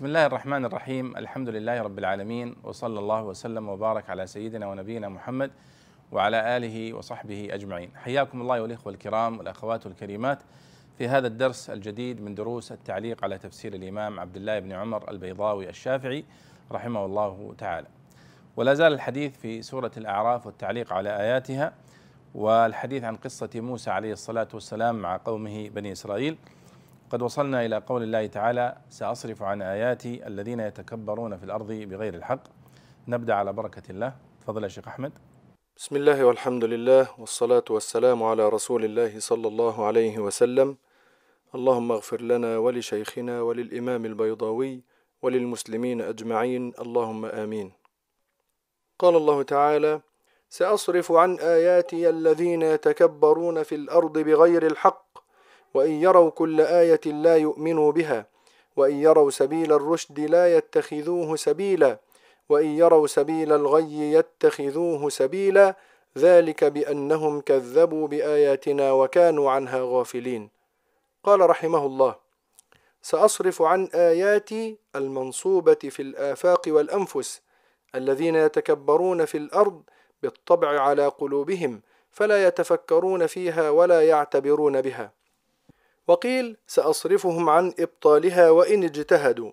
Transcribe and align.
بسم 0.00 0.06
الله 0.06 0.26
الرحمن 0.26 0.64
الرحيم. 0.64 1.16
الحمد 1.16 1.48
لله 1.48 1.82
رب 1.82 1.98
العالمين 1.98 2.56
وصلى 2.64 2.98
الله 2.98 3.22
وسلم 3.22 3.68
وبارك 3.68 4.10
على 4.10 4.26
سيدنا 4.26 4.66
ونبينا 4.66 5.08
محمد 5.08 5.50
وعلى 6.12 6.56
آله 6.56 6.92
وصحبه 6.94 7.48
أجمعين. 7.50 7.90
حياكم 7.96 8.40
الله 8.40 8.62
والاخوه 8.62 8.92
الكرام 8.92 9.38
والأخوات 9.38 9.86
الكريمات 9.86 10.38
في 10.98 11.08
هذا 11.08 11.26
الدرس 11.26 11.70
الجديد 11.70 12.20
من 12.20 12.34
دروس 12.34 12.72
التعليق 12.72 13.24
على 13.24 13.38
تفسير 13.38 13.74
الإمام 13.74 14.20
عبد 14.20 14.36
الله 14.36 14.58
بن 14.58 14.72
عمر 14.72 15.10
البيضاوي 15.10 15.68
الشافعي 15.68 16.24
رحمه 16.72 17.04
الله 17.04 17.54
تعالى. 17.58 17.86
ولا 18.56 18.74
زال 18.74 18.92
الحديث 18.92 19.36
في 19.36 19.62
سورة 19.62 19.92
الأعراف 19.96 20.46
والتعليق 20.46 20.92
على 20.92 21.20
آياتها 21.20 21.72
والحديث 22.34 23.04
عن 23.04 23.16
قصة 23.16 23.50
موسى 23.54 23.90
عليه 23.90 24.12
الصلاة 24.12 24.48
والسلام 24.54 24.94
مع 24.94 25.16
قومه 25.16 25.68
بني 25.68 25.92
إسرائيل. 25.92 26.36
قد 27.10 27.22
وصلنا 27.22 27.66
إلى 27.66 27.78
قول 27.78 28.02
الله 28.02 28.26
تعالى 28.26 28.76
سأصرف 28.88 29.42
عن 29.42 29.62
آياتي 29.62 30.26
الذين 30.26 30.60
يتكبرون 30.60 31.36
في 31.36 31.44
الأرض 31.44 31.72
بغير 31.72 32.14
الحق. 32.14 32.42
نبدأ 33.08 33.34
على 33.34 33.52
بركة 33.52 33.82
الله. 33.90 34.12
تفضل 34.40 34.62
يا 34.62 34.68
شيخ 34.68 34.88
أحمد. 34.88 35.12
بسم 35.76 35.96
الله 35.96 36.24
والحمد 36.24 36.64
لله 36.64 37.08
والصلاة 37.18 37.64
والسلام 37.70 38.22
على 38.22 38.48
رسول 38.48 38.84
الله 38.84 39.20
صلى 39.20 39.48
الله 39.48 39.86
عليه 39.86 40.18
وسلم. 40.18 40.76
اللهم 41.54 41.92
اغفر 41.92 42.22
لنا 42.22 42.58
ولشيخنا 42.58 43.42
وللإمام 43.42 44.04
البيضاوي 44.04 44.84
وللمسلمين 45.22 46.00
أجمعين. 46.00 46.72
اللهم 46.80 47.24
آمين. 47.26 47.72
قال 48.98 49.16
الله 49.16 49.42
تعالى 49.42 50.00
سأصرف 50.48 51.12
عن 51.12 51.38
آياتي 51.38 52.10
الذين 52.10 52.62
يتكبرون 52.62 53.62
في 53.62 53.74
الأرض 53.74 54.18
بغير 54.18 54.66
الحق. 54.66 55.09
وإن 55.74 55.90
يروا 55.90 56.30
كل 56.30 56.60
آية 56.60 57.00
لا 57.06 57.36
يؤمنوا 57.36 57.92
بها 57.92 58.26
وإن 58.76 58.94
يروا 58.94 59.30
سبيل 59.30 59.72
الرشد 59.72 60.20
لا 60.20 60.56
يتخذوه 60.56 61.36
سبيلا 61.36 61.98
وإن 62.48 62.66
يروا 62.66 63.06
سبيل 63.06 63.52
الغي 63.52 64.12
يتخذوه 64.12 65.08
سبيلا 65.08 65.76
ذلك 66.18 66.64
بأنهم 66.64 67.40
كذبوا 67.40 68.08
بآياتنا 68.08 68.92
وكانوا 68.92 69.50
عنها 69.50 69.80
غافلين. 69.82 70.50
قال 71.24 71.50
رحمه 71.50 71.86
الله 71.86 72.14
سأصرف 73.02 73.62
عن 73.62 73.88
آياتي 73.94 74.78
المنصوبة 74.96 75.74
في 75.74 76.02
الآفاق 76.02 76.62
والأنفس 76.66 77.40
الذين 77.94 78.34
يتكبرون 78.34 79.24
في 79.24 79.38
الأرض 79.38 79.82
بالطبع 80.22 80.80
على 80.80 81.06
قلوبهم 81.06 81.82
فلا 82.10 82.46
يتفكرون 82.46 83.26
فيها 83.26 83.70
ولا 83.70 84.08
يعتبرون 84.08 84.80
بها. 84.80 85.19
وقيل 86.10 86.56
سأصرفهم 86.66 87.48
عن 87.48 87.74
إبطالها 87.78 88.50
وإن 88.50 88.84
اجتهدوا. 88.84 89.52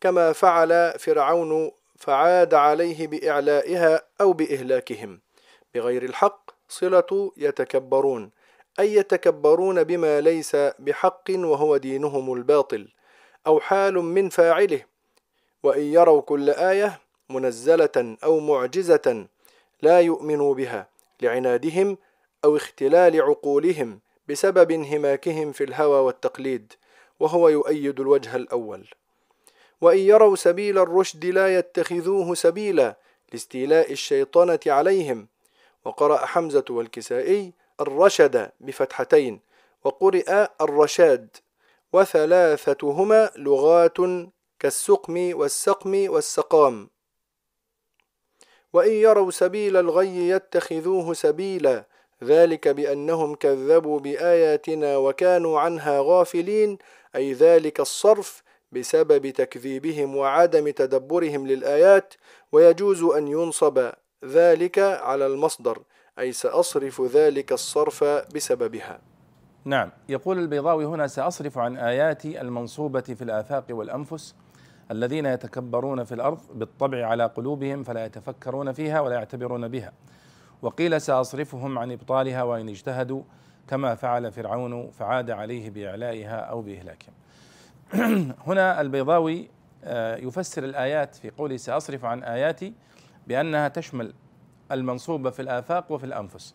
كما 0.00 0.32
فعل 0.32 0.94
فرعون 0.98 1.70
فعاد 1.96 2.54
عليه 2.54 3.06
بإعلائها 3.06 4.02
أو 4.20 4.32
بإهلاكهم. 4.32 5.20
بغير 5.74 6.02
الحق 6.02 6.50
صلة 6.68 7.32
يتكبرون 7.36 8.30
أي 8.80 8.94
يتكبرون 8.94 9.84
بما 9.84 10.20
ليس 10.20 10.56
بحق 10.56 11.24
وهو 11.30 11.76
دينهم 11.76 12.32
الباطل 12.32 12.88
أو 13.46 13.60
حال 13.60 13.94
من 13.94 14.28
فاعله. 14.28 14.82
وإن 15.62 15.82
يروا 15.82 16.20
كل 16.20 16.50
آية 16.50 17.00
منزلة 17.30 18.16
أو 18.24 18.40
معجزة 18.40 19.26
لا 19.82 20.00
يؤمنوا 20.00 20.54
بها 20.54 20.88
لعنادهم 21.22 21.98
أو 22.44 22.56
اختلال 22.56 23.22
عقولهم. 23.22 24.00
بسبب 24.30 24.70
انهماكهم 24.70 25.52
في 25.52 25.64
الهوى 25.64 26.00
والتقليد 26.00 26.72
وهو 27.20 27.48
يؤيد 27.48 28.00
الوجه 28.00 28.36
الأول. 28.36 28.88
وإن 29.80 29.98
يروا 29.98 30.36
سبيل 30.36 30.78
الرشد 30.78 31.24
لا 31.24 31.58
يتخذوه 31.58 32.34
سبيلا 32.34 32.96
لاستيلاء 33.32 33.92
الشيطنة 33.92 34.60
عليهم. 34.66 35.28
وقرأ 35.84 36.26
حمزة 36.26 36.64
والكسائي 36.70 37.52
الرشد 37.80 38.50
بفتحتين 38.60 39.40
وقرئ 39.84 40.46
الرشاد 40.60 41.36
وثلاثتهما 41.92 43.30
لغات 43.36 43.96
كالسقم 44.58 45.30
والسقم 45.34 46.10
والسقام. 46.10 46.90
وإن 48.72 48.92
يروا 48.92 49.30
سبيل 49.30 49.76
الغي 49.76 50.28
يتخذوه 50.28 51.14
سبيلا 51.14 51.84
ذلك 52.24 52.68
بأنهم 52.68 53.34
كذبوا 53.34 54.00
بآياتنا 54.00 54.96
وكانوا 54.96 55.60
عنها 55.60 56.00
غافلين 56.02 56.78
أي 57.16 57.32
ذلك 57.32 57.80
الصرف 57.80 58.42
بسبب 58.72 59.30
تكذيبهم 59.30 60.16
وعدم 60.16 60.70
تدبرهم 60.70 61.46
للآيات 61.46 62.14
ويجوز 62.52 63.02
أن 63.02 63.28
ينصب 63.28 63.90
ذلك 64.24 64.78
على 64.78 65.26
المصدر 65.26 65.78
أي 66.18 66.32
سأصرف 66.32 67.00
ذلك 67.00 67.52
الصرف 67.52 68.04
بسببها. 68.04 69.00
نعم 69.64 69.90
يقول 70.08 70.38
البيضاوي 70.38 70.84
هنا 70.84 71.06
سأصرف 71.06 71.58
عن 71.58 71.76
آياتي 71.76 72.40
المنصوبة 72.40 73.00
في 73.00 73.22
الآفاق 73.22 73.64
والأنفس 73.70 74.34
الذين 74.90 75.26
يتكبرون 75.26 76.04
في 76.04 76.14
الأرض 76.14 76.38
بالطبع 76.54 77.06
على 77.06 77.26
قلوبهم 77.26 77.84
فلا 77.84 78.04
يتفكرون 78.04 78.72
فيها 78.72 79.00
ولا 79.00 79.14
يعتبرون 79.14 79.68
بها. 79.68 79.92
وقيل 80.62 81.00
سأصرفهم 81.00 81.78
عن 81.78 81.92
إبطالها 81.92 82.42
وإن 82.42 82.68
اجتهدوا 82.68 83.22
كما 83.68 83.94
فعل 83.94 84.32
فرعون 84.32 84.90
فعاد 84.90 85.30
عليه 85.30 85.70
بإعلائها 85.70 86.36
أو 86.36 86.62
بإهلاكهم. 86.62 87.14
هنا 88.46 88.80
البيضاوي 88.80 89.48
آه، 89.84 90.16
يفسر 90.16 90.64
الآيات 90.64 91.14
في 91.14 91.30
قوله 91.30 91.56
سأصرف 91.56 92.04
عن 92.04 92.22
آياتي 92.22 92.74
بأنها 93.26 93.68
تشمل 93.68 94.14
المنصوبة 94.72 95.30
في 95.30 95.42
الآفاق 95.42 95.92
وفي 95.92 96.06
الأنفس. 96.06 96.54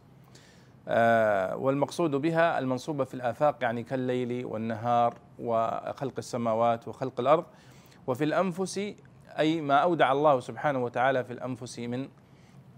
آه، 0.87 1.55
والمقصود 1.55 2.11
بها 2.11 2.59
المنصوبة 2.59 3.03
في 3.03 3.13
الآفاق 3.13 3.57
يعني 3.61 3.83
كالليل 3.83 4.45
والنهار 4.45 5.13
وخلق 5.39 6.13
السماوات 6.17 6.87
وخلق 6.87 7.19
الأرض. 7.19 7.45
وفي 8.07 8.23
الأنفس 8.23 8.93
أي 9.39 9.61
ما 9.61 9.75
أودع 9.75 10.11
الله 10.11 10.39
سبحانه 10.39 10.83
وتعالى 10.83 11.23
في 11.23 11.33
الأنفس 11.33 11.79
من 11.79 12.07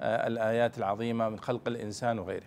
الآيات 0.01 0.77
العظيمة 0.77 1.29
من 1.29 1.39
خلق 1.39 1.61
الإنسان 1.67 2.19
وغيره. 2.19 2.45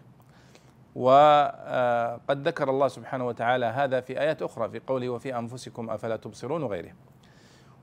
وقد 0.94 2.48
ذكر 2.48 2.70
الله 2.70 2.88
سبحانه 2.88 3.26
وتعالى 3.26 3.66
هذا 3.66 4.00
في 4.00 4.20
آيات 4.20 4.42
أخرى 4.42 4.68
في 4.68 4.80
قوله 4.86 5.08
وفي 5.08 5.38
أنفسكم 5.38 5.90
أفلا 5.90 6.16
تبصرون 6.16 6.62
وغيره. 6.62 6.92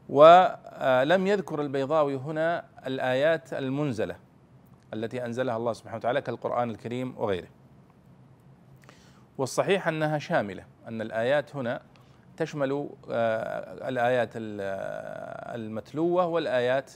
ولم 0.10 1.28
يذكر 1.28 1.62
البيضاوي 1.62 2.16
هنا 2.16 2.66
الآيات 2.88 3.54
المنزلة 3.54 4.16
التي 4.94 5.26
أنزلها 5.26 5.58
الله 5.58 5.74
سبحانه 5.74 5.98
وتعالى 5.98 6.22
كالقرآن 6.22 6.70
الكريم 6.70 7.16
وغيره. 7.18 7.48
والصحيح 9.38 9.88
أنها 9.88 10.18
شاملة 10.18 10.64
أن 10.88 11.02
الآيات 11.02 11.56
هنا 11.56 11.82
تشمل 12.38 12.90
آه، 13.12 13.90
الآيات 13.90 14.30
المتلوة 15.56 16.26
والآيات 16.26 16.92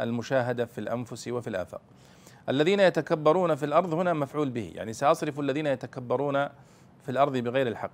المشاهدة 0.00 0.64
في 0.64 0.78
الأنفس 0.78 1.28
وفي 1.28 1.48
الآفاق. 1.48 1.80
الذين 2.48 2.80
يتكبرون 2.80 3.54
في 3.54 3.66
الأرض 3.66 3.94
هنا 3.94 4.12
مفعول 4.12 4.50
به 4.50 4.72
يعني 4.74 4.92
ساصرف 4.92 5.40
الذين 5.40 5.66
يتكبرون 5.66 6.48
في 7.02 7.08
الأرض 7.08 7.36
بغير 7.36 7.66
الحق. 7.66 7.92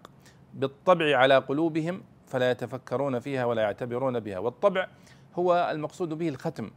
بالطبع 0.55 1.17
على 1.17 1.39
قلوبهم 1.39 2.03
فلا 2.27 2.51
يتفكرون 2.51 3.19
فيها 3.19 3.45
ولا 3.45 3.63
يعتبرون 3.63 4.21
بها. 4.21 4.39
والطبع 4.39 4.87
هو 5.35 5.69
المقصود 5.71 6.09
به 6.09 6.29
الختم 6.29 6.71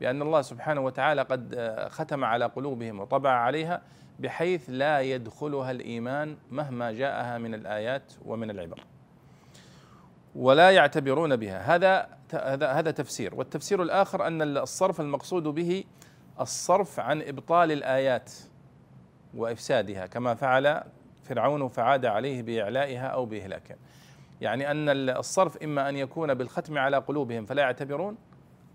بأن 0.00 0.22
الله 0.22 0.42
سبحانه 0.42 0.80
وتعالى 0.80 1.22
قد 1.22 1.76
ختم 1.90 2.24
على 2.24 2.44
قلوبهم 2.44 3.00
وطبع 3.00 3.30
عليها 3.30 3.82
بحيث 4.18 4.64
لا 4.68 5.00
يدخلها 5.00 5.70
الإيمان 5.70 6.36
مهما 6.50 6.92
جاءها 6.92 7.38
من 7.38 7.54
الآيات 7.54 8.12
ومن 8.24 8.50
العبر. 8.50 8.80
ولا 10.34 10.70
يعتبرون 10.70 11.36
بها. 11.36 11.74
هذا 11.74 12.08
هذا 12.62 12.90
تفسير. 12.90 13.34
والتفسير 13.34 13.82
الآخر 13.82 14.26
أن 14.26 14.42
الصرف 14.42 15.00
المقصود 15.00 15.42
به 15.42 15.84
الصرف 16.40 17.00
عن 17.00 17.22
إبطال 17.22 17.72
الآيات 17.72 18.32
وإفسادها 19.34 20.06
كما 20.06 20.34
فعل 20.34 20.82
فرعون 21.22 21.68
فعاد 21.68 22.06
عليه 22.06 22.42
بإعلائها 22.42 23.06
أو 23.06 23.26
باهلاكها 23.26 23.76
يعني 24.40 24.70
أن 24.70 24.88
الصرف 24.88 25.62
إما 25.62 25.88
أن 25.88 25.96
يكون 25.96 26.34
بالختم 26.34 26.78
على 26.78 26.96
قلوبهم 26.96 27.46
فلا 27.46 27.62
يعتبرون 27.62 28.16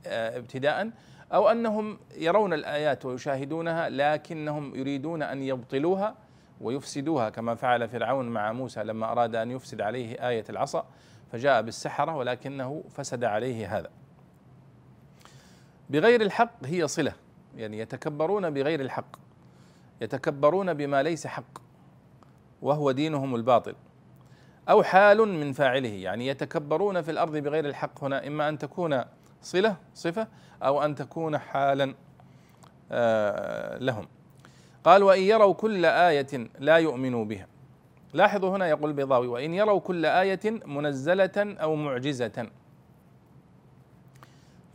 آه، 0.06 0.38
ابتداء 0.38 0.92
أو 1.34 1.50
أنهم 1.50 2.00
يرون 2.18 2.54
الآيات 2.54 3.06
ويشاهدونها 3.06 3.90
لكنهم 3.90 4.76
يريدون 4.76 5.24
أن 5.24 5.44
يبطلوها 5.44 6.16
ويفسدوها 6.62 7.30
كما 7.30 7.56
فعل 7.56 7.90
فرعون 7.90 8.30
مع 8.30 8.54
موسى 8.54 8.84
لما 8.84 9.12
أراد 9.12 9.36
أن 9.36 9.52
يفسد 9.52 9.82
عليه 9.82 10.28
آية 10.30 10.46
العصا 10.50 10.86
فجاء 11.32 11.62
بالسحرة 11.62 12.16
ولكنه 12.16 12.84
فسد 12.90 13.24
عليه 13.24 13.78
هذا. 13.78 13.90
بغير 15.90 16.22
الحق 16.22 16.66
هي 16.66 16.88
صلة. 16.88 17.14
يعني 17.58 17.80
يتكبرون 17.80 18.50
بغير 18.50 18.82
الحق 18.82 19.16
يتكبرون 20.02 20.74
بما 20.74 21.04
ليس 21.04 21.28
حق 21.28 21.58
وهو 22.62 22.92
دينهم 22.92 23.36
الباطل 23.36 23.76
أو 24.70 24.84
حال 24.84 25.18
من 25.28 25.54
فاعله. 25.54 25.90
يعني 25.90 26.28
يتكبرون 26.28 27.02
في 27.02 27.12
الأرض 27.12 27.38
بغير 27.38 27.66
الحق 27.66 28.04
هنا 28.04 28.28
إما 28.28 28.50
أن 28.50 28.58
تكون 28.58 29.04
صلة 29.42 29.76
صفة 29.94 30.28
أو 30.64 30.84
أن 30.86 30.96
تكون 30.96 31.38
حالا 31.38 31.96
آه، 32.92 33.78
لهم. 33.78 34.08
قال 34.84 35.04
وإن 35.04 35.22
يروا 35.22 35.54
كل 35.54 35.86
آية 35.86 36.50
لا 36.60 36.78
يؤمنوا 36.78 37.26
بها. 37.26 37.48
لاحظوا 38.14 38.58
هنا 38.58 38.68
يقول 38.68 38.90
البيضاوي 38.90 39.28
وإن 39.28 39.54
يروا 39.54 39.80
كل 39.80 40.06
آية 40.06 40.40
منزلة 40.66 41.32
أو 41.38 41.76
معجزة. 41.76 42.48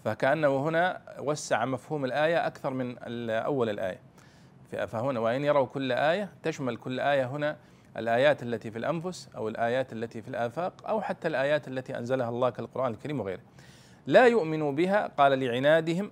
فكأنه 0.04 0.69
هنا 0.69 1.00
وسع 1.19 1.64
مفهوم 1.64 2.04
الآية 2.04 2.46
أكثر 2.46 2.70
من 2.70 2.96
أول 3.31 3.70
الآية. 3.70 4.00
فهنا 4.87 5.20
وإن 5.20 5.44
يروا 5.44 5.66
كل 5.66 5.93
آية 5.93 6.32
تشمل 6.43 6.76
كل 6.76 7.00
آية 7.00 7.26
هنا 7.26 7.56
الآيات 7.96 8.43
التي 8.43 8.70
في 8.70 8.78
الأنفس 8.78 9.28
أو 9.37 9.49
الآيات 9.49 9.93
التي 9.93 10.22
في 10.22 10.28
الآفاق 10.28 10.88
أو 10.88 11.00
حتى 11.00 11.28
الآيات 11.28 11.69
التي 11.69 11.99
أنزلها 11.99 12.28
الله 12.28 12.50
كالقرآن 12.50 12.93
الكريم 12.93 13.20
وغيره. 13.20 13.40
لا 14.06 14.26
يؤمنوا 14.26 14.72
بها 14.72 15.06
قال 15.06 15.38
لعنادهم 15.38 16.10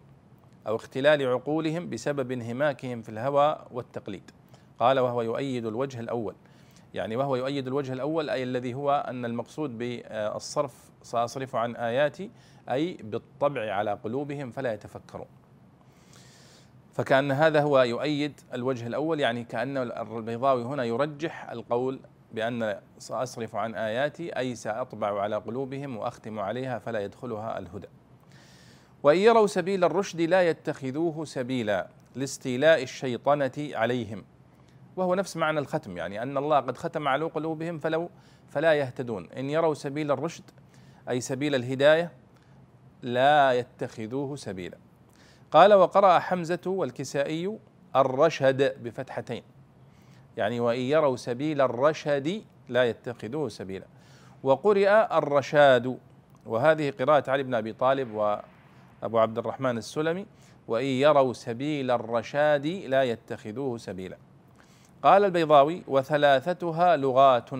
أو 0.66 0.76
اختلال 0.76 1.26
عقولهم 1.26 1.90
بسبب 1.90 2.32
انهماكهم 2.32 3.02
في 3.02 3.08
الهوى 3.08 3.66
والتقليد. 3.70 4.30
قال 4.78 4.98
وهو 4.98 5.22
يؤيد 5.22 5.66
الوجه 5.66 6.00
الأول. 6.00 6.34
يعني 6.94 7.16
وهو 7.16 7.36
يؤيد 7.36 7.66
الوجه 7.66 7.92
الأول 7.92 8.30
أي 8.30 8.42
الذي 8.42 8.74
هو 8.74 9.04
أن 9.08 9.24
المقصود 9.24 9.78
بالصرف 9.78 10.89
سأصرف 11.02 11.56
عن 11.56 11.76
آياتي 11.76 12.30
أي 12.70 12.92
بالطبع 13.02 13.74
على 13.74 13.92
قلوبهم 13.92 14.50
فلا 14.50 14.72
يتفكرون. 14.72 15.26
فكأن 16.92 17.32
هذا 17.32 17.62
هو 17.62 17.82
يؤيد 17.82 18.40
الوجه 18.54 18.86
الأول 18.86 19.20
يعني 19.20 19.44
كأن 19.44 19.76
البيضاوي 19.76 20.62
هنا 20.62 20.84
يرجح 20.84 21.50
القول 21.50 22.00
بأن 22.32 22.80
سأصرف 22.98 23.56
عن 23.56 23.74
آياتي 23.74 24.38
أي 24.38 24.54
سأطبع 24.54 25.20
على 25.20 25.36
قلوبهم 25.36 25.96
وأختم 25.96 26.38
عليها 26.38 26.78
فلا 26.78 27.00
يدخلها 27.00 27.58
الهدى. 27.58 27.88
وإن 29.02 29.18
يروا 29.18 29.46
سبيل 29.46 29.84
الرشد 29.84 30.20
لا 30.20 30.48
يتخذوه 30.48 31.24
سبيلا 31.24 31.88
لاستيلاء 32.14 32.82
الشيطنة 32.82 33.52
عليهم. 33.58 34.24
وهو 34.96 35.14
نفس 35.14 35.36
معنى 35.36 35.58
الختم 35.58 35.96
يعني 35.96 36.22
أن 36.22 36.36
الله 36.36 36.60
قد 36.60 36.76
ختم 36.76 37.08
على 37.08 37.24
قلوبهم 37.24 37.78
فلو 37.78 38.10
فلا 38.48 38.74
يهتدون. 38.74 39.28
إن 39.32 39.50
يروا 39.50 39.74
سبيل 39.74 40.10
الرشد 40.10 40.44
أي 41.08 41.20
سبيل 41.20 41.54
الهداية 41.54 42.12
لا 43.02 43.52
يتخذوه 43.52 44.36
سبيلا. 44.36 44.78
قال 45.50 45.74
وقرأ 45.74 46.18
حمزة 46.18 46.60
والكسائي 46.66 47.58
الرشد 47.96 48.82
بفتحتين. 48.82 49.42
يعني 50.36 50.60
وإن 50.60 50.80
يروا 50.80 51.16
سبيل 51.16 51.60
الرشد 51.60 52.42
لا 52.68 52.84
يتخذوه 52.84 53.48
سبيلا. 53.48 53.86
وقرئ 54.42 55.18
الرشاد 55.18 55.98
وهذه 56.46 56.90
قراءة 56.90 57.30
علي 57.30 57.42
بن 57.42 57.54
أبي 57.54 57.72
طالب 57.72 58.14
وأبو 58.14 59.18
عبد 59.18 59.38
الرحمن 59.38 59.78
السلمي 59.78 60.26
وإن 60.68 60.84
يروا 60.84 61.32
سبيل 61.32 61.90
الرشاد 61.90 62.66
لا 62.66 63.02
يتخذوه 63.02 63.78
سبيلا. 63.78 64.16
قال 65.02 65.24
البيضاوي 65.24 65.82
وثلاثتها 65.88 66.96
لغات 66.96 67.50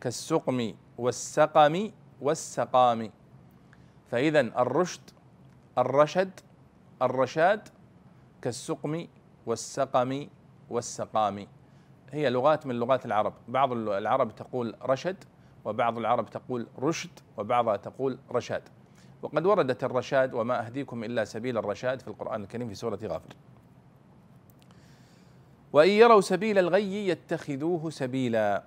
كالسقم 0.00 0.74
والسقم 0.98 1.90
والسقام. 2.20 3.10
فإذا 4.10 4.40
الرشد 4.40 5.00
الرشد 5.78 6.40
الرشاد 7.02 7.68
كالسقم 8.42 9.06
والسقم 9.46 10.28
والسقام. 10.70 11.46
هي 12.10 12.30
لغات 12.30 12.66
من 12.66 12.74
لغات 12.74 13.06
العرب. 13.06 13.34
بعض 13.48 13.72
العرب 13.72 14.34
تقول 14.34 14.74
رشد 14.82 15.24
وبعض 15.64 15.98
العرب 15.98 16.30
تقول 16.30 16.66
رشد 16.78 17.10
وبعضها 17.36 17.76
تقول 17.76 18.18
رشاد. 18.30 18.62
وقد 19.22 19.46
وردت 19.46 19.84
الرشاد 19.84 20.34
وما 20.34 20.66
أهديكم 20.66 21.04
إلا 21.04 21.24
سبيل 21.24 21.58
الرشاد 21.58 22.00
في 22.00 22.08
القرآن 22.08 22.42
الكريم 22.42 22.68
في 22.68 22.74
سورة 22.74 22.98
غافر. 23.02 23.34
وإن 25.72 25.90
يروا 25.90 26.20
سبيل 26.20 26.58
الغي 26.58 27.08
يتخذوه 27.08 27.90
سبيلا. 27.90 28.62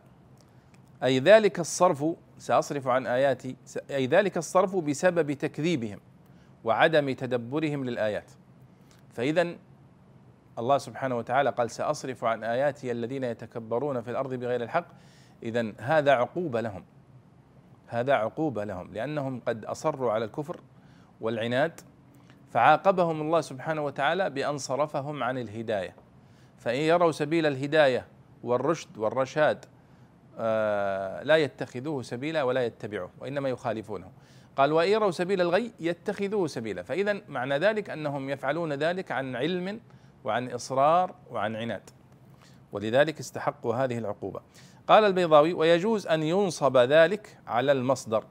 أي 1.04 1.20
ذلك 1.20 1.60
الصرف 1.60 2.06
سأصرف 2.40 2.88
عن 2.88 3.08
آياتي 3.08 3.56
أي 3.92 4.08
ذلك 4.08 4.38
الصرف 4.38 4.76
بسبب 4.76 5.32
تكذيبهم 5.32 6.00
وعدم 6.64 7.12
تدبرهم 7.12 7.86
للآيات. 7.86 8.32
فإذا 9.14 9.56
الله 10.60 10.78
سبحانه 10.78 11.18
وتعالى 11.18 11.50
قال 11.50 11.72
سأصرف 11.72 12.24
عن 12.24 12.44
آياتي 12.44 12.92
الذين 12.92 13.24
يتكبرون 13.24 14.02
في 14.02 14.12
الأرض 14.12 14.34
بغير 14.34 14.64
الحق. 14.64 14.86
إذا 15.44 15.74
هذا 15.78 16.12
عقوبة 16.12 16.62
لهم. 16.62 16.86
هذا 17.88 18.14
عقوبة 18.14 18.64
لهم 18.64 18.94
لأنهم 18.94 19.40
قد 19.48 19.66
أصروا 19.66 20.12
على 20.12 20.26
الكفر 20.26 20.60
والعناد 21.22 21.80
فعاقبهم 22.52 23.22
الله 23.22 23.42
سبحانه 23.42 23.82
وتعالى 23.82 24.30
بأن 24.30 24.58
صرفهم 24.58 25.24
عن 25.24 25.38
الهداية. 25.38 25.96
فإن 26.58 26.80
يروا 26.80 27.12
سبيل 27.12 27.46
الهداية 27.46 28.06
والرشد 28.44 28.98
والرشاد 28.98 29.66
لا 31.24 31.38
يتخذوه 31.38 32.02
سبيلا 32.02 32.44
ولا 32.44 32.66
يتبعوه 32.66 33.10
وإنما 33.20 33.50
يخالفونه. 33.50 34.12
قال 34.58 34.72
وإن 34.72 34.90
يروا 34.90 35.12
سبيل 35.12 35.42
الغي 35.42 35.72
يتخذوه 35.80 36.48
سبيلا. 36.48 36.84
فإذا 36.84 37.22
معنى 37.28 37.58
ذلك 37.58 37.90
أنهم 37.90 38.30
يفعلون 38.30 38.74
ذلك 38.74 39.12
عن 39.12 39.36
علم 39.36 39.80
وعن 40.24 40.50
إصرار 40.50 41.16
وعن 41.32 41.56
عناد. 41.56 41.90
ولذلك 42.72 43.20
استحقوا 43.20 43.76
هذه 43.76 43.98
العقوبة. 43.98 44.42
قال 44.88 45.04
البيضاوي 45.06 45.54
ويجوز 45.54 46.08
أن 46.08 46.24
ينصب 46.24 46.78
ذلك 46.78 47.38
على 47.48 47.72
المصدر. 47.72 48.24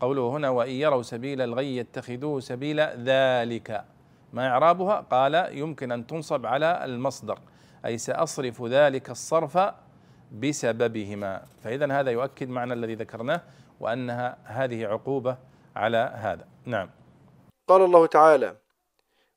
قوله 0.00 0.36
هنا 0.36 0.50
وإن 0.50 0.70
يروا 0.70 1.02
سبيل 1.02 1.40
الغي 1.40 1.76
يتخذوه 1.76 2.40
سبيلا 2.40 2.96
ذلك. 2.96 3.84
ما 4.32 4.48
إعرابها؟ 4.48 5.00
قال 5.00 5.58
يمكن 5.58 5.92
أن 5.92 6.06
تنصب 6.06 6.46
على 6.46 6.84
المصدر 6.84 7.38
أي 7.84 7.98
سأصرف 7.98 8.62
ذلك 8.62 9.10
الصرف 9.10 9.58
بسببهما. 10.40 11.42
فإذا 11.64 11.92
هذا 12.00 12.10
يؤكد 12.10 12.48
معنى 12.48 12.72
الذي 12.72 12.94
ذكرناه 12.94 13.40
وأنها 13.80 14.38
هذه 14.44 14.86
عقوبة 14.86 15.36
على 15.76 16.12
هذا. 16.14 16.44
نعم. 16.64 16.90
قال 17.68 17.82
الله 17.82 18.06
تعالى 18.06 18.56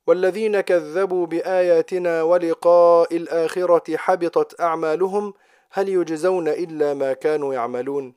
والذين 0.07 0.62
كذبوا 0.62 1.25
بآياتنا 1.25 2.23
ولقاء 2.23 3.16
الآخرة 3.16 3.97
حبطت 3.97 4.61
أعمالهم 4.61 5.33
هل 5.71 5.90
يجزون 5.90 6.47
إلا 6.47 6.94
ما 6.94 7.14
كانوا 7.14 7.54
يعملون؟ 7.54 8.14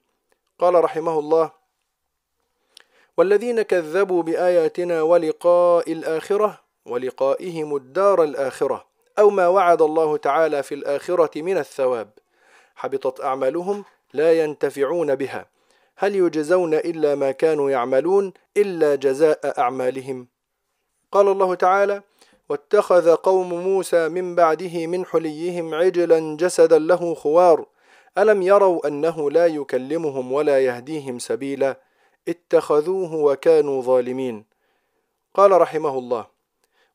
قال 0.58 0.84
رحمه 0.84 1.18
الله 1.18 1.50
والذين 3.16 3.62
كذبوا 3.62 4.22
بآياتنا 4.22 5.02
ولقاء 5.02 5.92
الآخرة 5.92 6.60
ولقائهم 6.86 7.76
الدار 7.76 8.22
الآخرة 8.22 8.84
أو 9.18 9.30
ما 9.30 9.48
وعد 9.48 9.82
الله 9.82 10.16
تعالى 10.16 10.62
في 10.62 10.74
الآخرة 10.74 11.42
من 11.42 11.58
الثواب 11.58 12.10
حبطت 12.78 13.20
أعمالهم 13.20 13.84
لا 14.12 14.44
ينتفعون 14.44 15.14
بها. 15.14 15.46
هل 15.96 16.16
يجزون 16.16 16.74
إلا 16.74 17.14
ما 17.14 17.30
كانوا 17.30 17.70
يعملون 17.70 18.32
إلا 18.56 18.94
جزاء 18.94 19.60
أعمالهم؟ 19.60 20.26
قال 21.12 21.28
الله 21.28 21.54
تعالى 21.54 22.02
واتخذ 22.48 23.14
قوم 23.14 23.54
موسى 23.54 24.08
من 24.08 24.34
بعده 24.34 24.86
من 24.86 25.06
حليهم 25.06 25.74
عجلا 25.74 26.36
جسدا 26.36 26.78
له 26.78 27.14
خوار. 27.14 27.66
ألم 28.18 28.42
يروا 28.42 28.88
أنه 28.88 29.30
لا 29.30 29.46
يكلمهم 29.46 30.32
ولا 30.32 30.60
يهديهم 30.60 31.18
سبيلا؟ 31.18 31.80
اتخذوه 32.28 33.14
وكانوا 33.14 33.82
ظالمين. 33.82 34.44
قال 35.34 35.60
رحمه 35.60 35.98
الله 35.98 36.26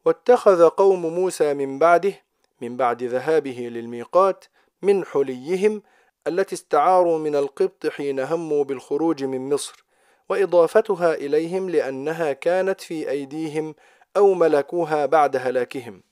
واتخذ 0.06 0.70
قوم 0.70 1.06
موسى 1.06 1.54
من 1.54 1.80
بعده 1.80 2.13
من 2.62 2.78
بعد 2.78 3.04
ذهابه 3.04 3.70
للميقات 3.72 4.46
من 4.84 5.06
حليهم 5.06 5.82
التي 6.28 6.56
استعاروا 6.56 7.18
من 7.18 7.36
القبط 7.36 7.88
حين 7.88 8.20
هموا 8.20 8.63
بالخروج 8.63 9.24
من 9.24 9.54
مصر 9.54 9.86
وإضافتها 10.30 11.13
إليهم 11.13 11.70
لأنها 11.70 12.34
كانت 12.34 12.82
في 12.82 13.10
أيديهم 13.10 13.75
أو 14.18 14.34
ملكوها 14.34 15.06
بعد 15.06 15.36
هلاكهم. 15.36 16.04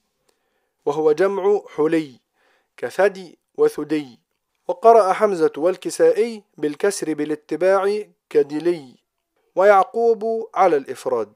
وهو 0.85 1.11
جمع 1.11 1.61
حلي 1.75 2.19
كثدي 2.77 3.39
وثدي 3.57 4.19
وقرأ 4.67 5.13
حمزة 5.13 5.51
والكسائي 5.57 6.43
بالكسر 6.57 7.13
بالاتباع 7.13 8.03
كدلي 8.29 8.95
ويعقوب 9.55 10.49
على 10.55 10.77
الإفراد. 10.77 11.33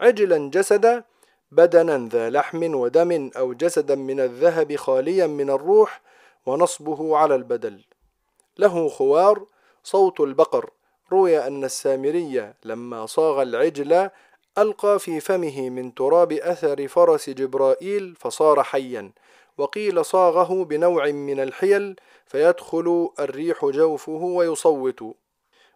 عجلا 0.00 0.50
جسدا 0.50 1.04
بدنا 1.52 2.08
ذا 2.08 2.30
لحم 2.30 2.74
ودم 2.74 3.30
أو 3.36 3.52
جسدا 3.52 3.94
من 3.94 4.20
الذهب 4.20 4.76
خاليا 4.76 5.26
من 5.26 5.50
الروح 5.50 6.00
ونصبه 6.48 7.16
على 7.16 7.34
البدل. 7.34 7.84
له 8.58 8.88
خوار 8.88 9.44
صوت 9.84 10.20
البقر. 10.20 10.70
روي 11.12 11.46
أن 11.46 11.64
السامري 11.64 12.52
لما 12.64 13.06
صاغ 13.06 13.42
العجل 13.42 14.10
ألقى 14.58 14.98
في 14.98 15.20
فمه 15.20 15.70
من 15.70 15.94
تراب 15.94 16.32
أثر 16.32 16.88
فرس 16.88 17.30
جبرائيل 17.30 18.14
فصار 18.14 18.62
حيا. 18.62 19.12
وقيل 19.58 20.04
صاغه 20.04 20.64
بنوع 20.64 21.10
من 21.10 21.40
الحيل 21.40 21.96
فيدخل 22.26 23.08
الريح 23.20 23.64
جوفه 23.64 24.12
ويصوت. 24.12 25.00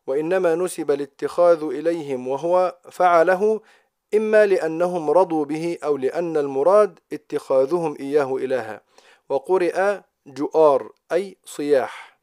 وإنما 0.07 0.55
نسب 0.55 0.91
الاتخاذ 0.91 1.63
إليهم 1.63 2.29
وهو 2.29 2.77
فعله 2.91 3.61
إما 4.15 4.47
لأنهم 4.47 5.11
رضوا 5.11 5.45
به 5.45 5.79
أو 5.85 5.97
لأن 5.97 6.37
المراد 6.37 6.99
اتخاذهم 7.13 7.97
إياه 8.01 8.37
إلها. 8.37 8.81
وقرئ 9.29 10.03
جؤار 10.27 10.93
أي 11.13 11.37
صياح. 11.45 12.19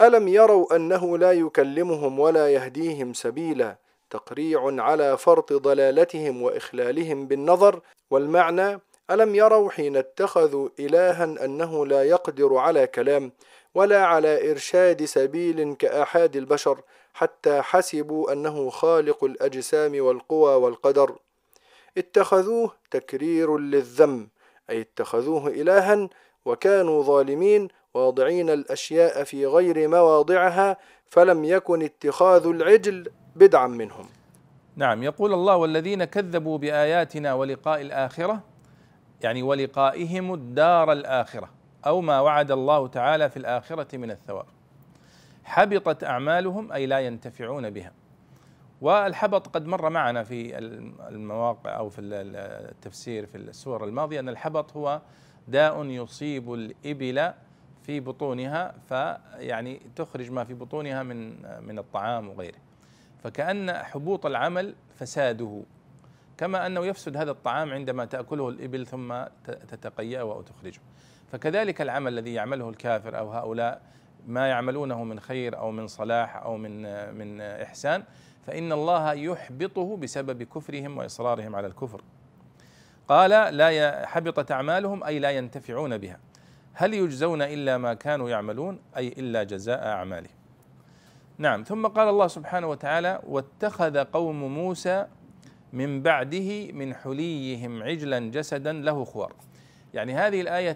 ألم 0.00 0.28
يروا 0.28 0.76
أنه 0.76 1.18
لا 1.18 1.32
يكلمهم 1.32 2.20
ولا 2.20 2.52
يهديهم 2.52 3.14
سبيلا؟ 3.14 3.76
تقريع 4.10 4.82
على 4.82 5.18
فرط 5.18 5.52
ضلالتهم 5.52 6.42
وإخلالهم 6.42 7.26
بالنظر 7.26 7.80
والمعنى. 8.10 8.80
ألم 9.10 9.34
يروا 9.34 9.70
حين 9.70 9.96
اتخذوا 9.96 10.68
إلها 10.80 11.24
أنه 11.24 11.86
لا 11.86 12.02
يقدر 12.02 12.56
على 12.56 12.86
كلام 12.86 13.32
ولا 13.74 14.04
على 14.04 14.50
إرشاد 14.50 15.04
سبيل 15.04 15.74
كآحاد 15.74 16.36
البشر 16.36 16.80
حتى 17.14 17.62
حسبوا 17.62 18.32
أنه 18.32 18.70
خالق 18.70 19.24
الأجسام 19.24 20.00
والقوى 20.00 20.54
والقدر. 20.54 21.18
اتخذوه 21.98 22.72
تكرير 22.90 23.58
للذم 23.58 24.28
أي 24.70 24.80
اتخذوه 24.80 25.48
إلها 25.48 26.08
وكانوا 26.46 27.02
ظالمين 27.02 27.68
واضعين 27.94 28.50
الأشياء 28.50 29.24
في 29.24 29.46
غير 29.46 29.88
مواضعها 29.88 30.76
فلم 31.06 31.44
يكن 31.44 31.82
اتخاذ 31.82 32.46
العجل 32.46 33.10
بدعا 33.36 33.66
منهم. 33.66 34.06
نعم 34.76 35.02
يقول 35.02 35.34
الله 35.34 35.56
والذين 35.56 36.04
كذبوا 36.04 36.58
بآياتنا 36.58 37.34
ولقاء 37.34 37.80
الآخرة 37.80 38.42
يعني 39.22 39.42
ولقائهم 39.42 40.34
الدار 40.34 40.92
الآخرة 40.92 41.50
أو 41.86 42.00
ما 42.00 42.20
وعد 42.20 42.50
الله 42.50 42.86
تعالى 42.86 43.30
في 43.30 43.36
الآخرة 43.36 43.96
من 43.96 44.10
الثواب. 44.10 44.46
حبطت 45.44 46.04
أعمالهم 46.04 46.72
أي 46.72 46.86
لا 46.86 46.98
ينتفعون 46.98 47.70
بها. 47.70 47.92
والحبط 48.80 49.48
قد 49.48 49.66
مر 49.66 49.90
معنا 49.90 50.24
في 50.24 50.58
المواقع 51.08 51.76
أو 51.76 51.88
في 51.88 52.00
التفسير 52.00 53.26
في 53.26 53.38
السور 53.38 53.84
الماضية 53.84 54.20
أن 54.20 54.28
الحبط 54.28 54.76
هو 54.76 55.00
داء 55.48 55.84
يصيب 55.84 56.52
الإبل 56.52 57.32
في 57.82 58.00
بطونها 58.00 58.74
فيعني 58.88 59.80
تخرج 59.96 60.30
ما 60.30 60.44
في 60.44 60.54
بطونها 60.54 61.02
من 61.02 61.42
من 61.66 61.78
الطعام 61.78 62.28
وغيره. 62.28 62.58
فكأن 63.24 63.72
حبوط 63.72 64.26
العمل 64.26 64.74
فساده. 64.96 65.62
كما 66.38 66.66
أنه 66.66 66.86
يفسد 66.86 67.16
هذا 67.16 67.30
الطعام 67.30 67.72
عندما 67.72 68.04
تأكله 68.04 68.48
الإبل 68.48 68.86
ثم 68.86 69.24
تتقيأه 69.44 70.20
أو 70.20 70.42
تخرجه. 70.42 70.80
فكذلك 71.32 71.80
العمل 71.82 72.12
الذي 72.12 72.34
يعمله 72.34 72.68
الكافر 72.68 73.18
أو 73.18 73.30
هؤلاء 73.30 73.82
ما 74.26 74.48
يعملونه 74.48 75.04
من 75.04 75.20
خير 75.20 75.58
أو 75.58 75.70
من 75.70 75.86
صلاح 75.86 76.36
أو 76.36 76.56
من 76.56 76.82
من 77.14 77.40
إحسان 77.40 78.02
فإن 78.46 78.72
الله 78.72 79.12
يحبطه 79.12 79.96
بسبب 79.96 80.42
كفرهم 80.42 80.98
وإصرارهم 80.98 81.56
على 81.56 81.66
الكفر. 81.66 82.02
قال 83.08 83.56
لا 83.56 84.06
حبطت 84.06 84.52
أعمالهم 84.52 85.04
أي 85.04 85.18
لا 85.18 85.30
ينتفعون 85.30 85.98
بها. 85.98 86.18
هل 86.72 86.94
يجزون 86.94 87.42
إلا 87.42 87.78
ما 87.78 87.94
كانوا 87.94 88.30
يعملون 88.30 88.78
أي 88.96 89.08
إلا 89.08 89.42
جزاء 89.42 89.86
أعمالهم؟ 89.86 90.36
نعم 91.38 91.62
ثم 91.62 91.86
قال 91.86 92.08
الله 92.08 92.26
سبحانه 92.26 92.66
وتعالى 92.66 93.20
واتخذ 93.26 94.04
قوم 94.04 94.54
موسى 94.54 95.06
من 95.72 96.02
بعده 96.02 96.72
من 96.72 96.94
حليهم 96.94 97.82
عجلا 97.82 98.18
جسدا 98.18 98.72
له 98.72 99.04
خوار. 99.04 99.32
يعني 99.94 100.14
هذه 100.14 100.40
الآية 100.40 100.72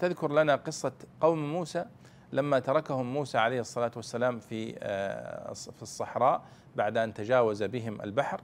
تذكر 0.00 0.32
لنا 0.32 0.56
قصة 0.56 0.92
قوم 1.20 1.52
موسى 1.52 1.84
لما 2.32 2.58
تركهم 2.58 3.12
موسى 3.12 3.38
عليه 3.38 3.60
الصلاة 3.60 3.90
والسلام 3.96 4.38
في 4.38 4.74
آه، 4.78 5.52
في 5.52 5.82
الصحراء 5.82 6.42
بعد 6.76 6.96
أن 6.96 7.14
تجاوز 7.14 7.62
بهم 7.62 8.00
البحر 8.00 8.40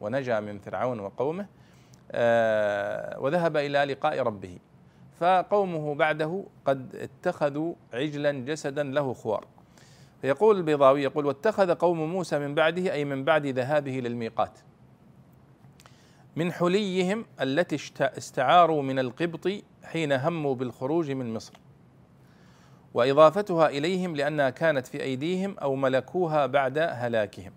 ونجا 0.00 0.40
من 0.40 0.58
فرعون 0.58 1.00
وقومه. 1.00 1.46
وذهب 3.20 3.56
إلى 3.56 3.84
لقاء 3.84 4.20
ربه. 4.20 4.58
فقومه 5.20 5.94
بعده 5.94 6.44
قد 6.64 6.96
اتخذوا 6.96 7.74
عجلا 7.92 8.32
جسدا 8.32 8.82
له 8.82 9.12
خوار. 9.12 9.46
فيقول 10.22 10.56
البيضاوي 10.56 11.02
يقول 11.02 11.26
واتخذ 11.26 11.74
قوم 11.74 12.12
موسى 12.12 12.38
من 12.38 12.54
بعده 12.54 12.92
أي 12.92 13.04
من 13.04 13.24
بعد 13.24 13.46
ذهابه 13.46 13.92
للميقات. 13.92 14.58
من 16.36 16.52
حليهم 16.52 17.26
التي 17.40 17.76
استعاروا 18.00 18.82
من 18.82 18.98
القبط 18.98 19.48
حين 19.84 20.12
هموا 20.12 20.54
بالخروج 20.54 21.10
من 21.10 21.34
مصر. 21.34 21.52
وإضافتها 22.94 23.68
إليهم 23.68 24.16
لأنها 24.16 24.50
كانت 24.50 24.86
في 24.86 25.02
أيديهم 25.02 25.58
أو 25.58 25.74
ملكوها 25.74 26.46
بعد 26.46 26.78
هلاكهم. 26.78 27.52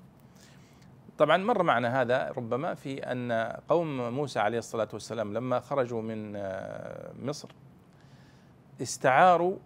طبعا 1.17 1.37
مر 1.37 1.63
معنا 1.63 2.01
هذا 2.01 2.31
ربما 2.37 2.73
في 2.73 2.99
أن 2.99 3.31
قوم 3.69 4.09
موسى 4.13 4.39
عليه 4.39 4.57
الصلاة 4.57 4.87
والسلام 4.93 5.33
لما 5.33 5.59
خرجوا 5.59 6.01
من 6.01 6.35
آه، 6.35 7.11
مصر 7.21 7.49
استعاروا 8.81 9.57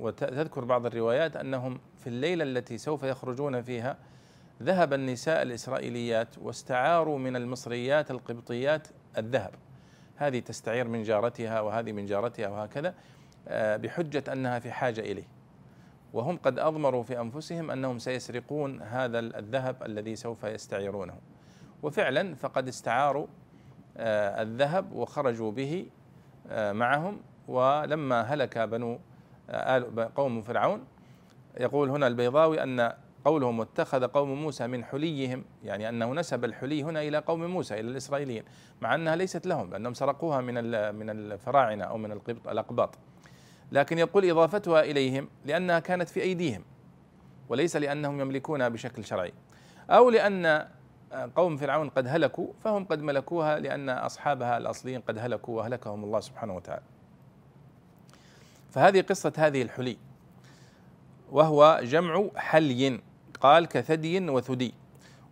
وتذكر 0.00 0.64
بعض 0.64 0.86
الروايات 0.86 1.36
أنهم 1.36 1.80
في 1.98 2.06
الليلة 2.06 2.44
التي 2.44 2.78
سوف 2.78 3.02
يخرجون 3.02 3.62
فيها 3.62 3.96
ذهب 4.62 4.92
النساء 4.92 5.42
الإسرائيليات 5.42 6.38
واستعاروا 6.38 7.18
من 7.18 7.36
المصريات 7.36 8.10
القبطيات 8.10 8.88
الذهب. 9.18 9.54
هذه 10.16 10.38
تستعير 10.38 10.88
من 10.88 11.02
جارتها 11.02 11.60
وهذه 11.60 11.92
من 11.92 12.06
جارتها 12.06 12.48
وهكذا 12.48 12.94
آه، 13.48 13.76
بحجة 13.76 14.24
أنها 14.32 14.58
في 14.58 14.72
حاجة 14.72 15.00
إليه. 15.00 15.33
وهم 16.14 16.36
قد 16.36 16.58
أضمروا 16.58 17.02
في 17.02 17.20
أنفسهم 17.20 17.70
أنهم 17.70 17.98
سيسرقون 17.98 18.82
هذا 18.82 19.18
الذهب 19.18 19.82
الذي 19.82 20.16
سوف 20.16 20.44
يستعيرونه. 20.44 21.14
وفعلا 21.82 22.34
فقد 22.34 22.68
استعاروا 22.68 23.26
آه، 23.96 24.42
الذهب 24.42 24.92
وخرجوا 24.92 25.50
به 25.50 25.86
آه، 26.50 26.72
معهم. 26.72 27.20
ولما 27.48 28.20
هلك 28.22 28.58
بنو 28.58 28.98
قوم 30.16 30.42
فرعون 30.42 30.84
يقول 31.60 31.90
هنا 31.90 32.06
البيضاوي 32.06 32.62
أن 32.62 32.92
قولهم 33.24 33.58
واتخذ 33.58 34.06
قوم 34.06 34.42
موسى 34.42 34.66
من 34.66 34.84
حليهم 34.84 35.44
يعني 35.64 35.88
أنه 35.88 36.14
نسب 36.14 36.44
الحلي 36.44 36.82
هنا 36.82 37.02
إلى 37.02 37.18
قوم 37.18 37.44
موسى 37.44 37.74
إلى 37.74 37.90
الإسرائيليين 37.90 38.44
مع 38.80 38.94
أنها 38.94 39.16
ليست 39.16 39.46
لهم 39.46 39.70
لأنهم 39.70 39.94
سرقوها 39.94 40.40
من 40.40 40.54
من 40.94 41.10
الفراعنة 41.10 41.84
أو 41.84 41.98
من 41.98 42.12
القبط 42.12 42.48
الأقباط. 42.48 42.98
لكن 43.74 43.98
يقول 43.98 44.30
إضافتها 44.30 44.80
إليهم 44.80 45.28
لأنها 45.44 45.78
كانت 45.78 46.08
في 46.08 46.22
أيديهم 46.22 46.64
وليس 47.48 47.76
لأنهم 47.76 48.20
يملكونها 48.20 48.68
بشكل 48.68 49.04
شرعي. 49.04 49.32
أو 49.90 50.10
لأن 50.10 50.68
قوم 51.36 51.56
فرعون 51.56 51.88
قد 51.88 52.06
هلكوا 52.08 52.46
فهم 52.64 52.84
قد 52.84 53.02
ملكوها 53.02 53.58
لأن 53.58 53.88
أصحابها 53.88 54.58
الأصليين 54.58 55.00
قد 55.00 55.18
هلكوا 55.18 55.56
واهلكهم 55.58 56.04
الله 56.04 56.20
سبحانه 56.20 56.56
وتعالى. 56.56 56.82
فهذه 58.70 59.00
قصة 59.00 59.32
هذه 59.36 59.62
الحلي 59.62 59.96
وهو 61.30 61.80
جمع 61.82 62.28
حلي 62.36 63.00
قال 63.40 63.66
كثدي 63.66 64.30
وثدي. 64.30 64.74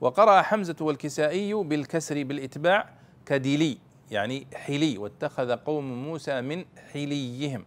وقرأ 0.01 0.43
حمزة 0.43 0.77
والكسائي 0.81 1.55
بالكسر 1.55 2.23
بالإتباع 2.23 2.89
كديلي 3.27 3.79
يعني 4.11 4.47
حلي 4.55 4.99
واتخذ 4.99 5.57
قوم 5.57 6.05
موسى 6.05 6.41
من 6.41 6.65
حليهم. 6.93 7.65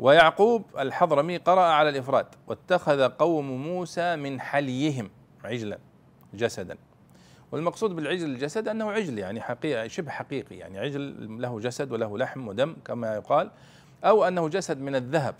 ويعقوب 0.00 0.64
الحضرمي 0.78 1.36
قرأ 1.36 1.60
على 1.60 1.88
الإفراد 1.88 2.26
واتخذ 2.46 3.08
قوم 3.08 3.50
موسى 3.50 4.16
من 4.16 4.40
حليهم 4.40 5.10
عجلا 5.44 5.78
جسدا. 6.34 6.76
والمقصود 7.52 7.96
بالعجل 7.96 8.26
الجسد 8.26 8.68
أنه 8.68 8.90
عجل 8.90 9.18
يعني 9.18 9.40
حقيقي 9.40 9.88
شبه 9.88 10.10
حقيقي 10.10 10.56
يعني 10.56 10.78
عجل 10.78 11.42
له 11.42 11.60
جسد 11.60 11.92
وله 11.92 12.18
لحم 12.18 12.48
ودم 12.48 12.76
كما 12.84 13.14
يقال 13.14 13.50
أو 14.04 14.24
أنه 14.24 14.48
جسد 14.48 14.80
من 14.80 14.94
الذهب 14.94 15.34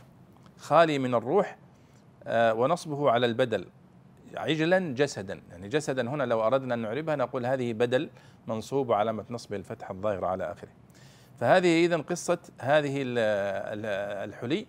خالي 0.58 0.98
من 0.98 1.14
الروح 1.14 1.56
آه، 2.26 2.54
ونصبه 2.54 3.10
على 3.10 3.26
البدل 3.26 3.66
عجلا 4.36 4.78
جسدا. 4.78 5.42
يعني 5.50 5.68
جسدا 5.68 6.10
هنا 6.10 6.22
لو 6.22 6.42
أردنا 6.46 6.74
أن 6.74 6.78
نعربها 6.78 7.16
نقول 7.16 7.46
هذه 7.46 7.72
بدل 7.72 8.10
منصوب 8.46 8.88
وعلامة 8.88 9.24
نصبه 9.30 9.56
الفتحة 9.56 9.92
الظاهرة 9.94 10.26
على 10.26 10.52
آخره. 10.52 10.70
فهذه 11.40 11.84
إذا 11.84 11.96
قصة 11.96 12.38
هذه 12.60 13.02
الحلي 14.24 14.66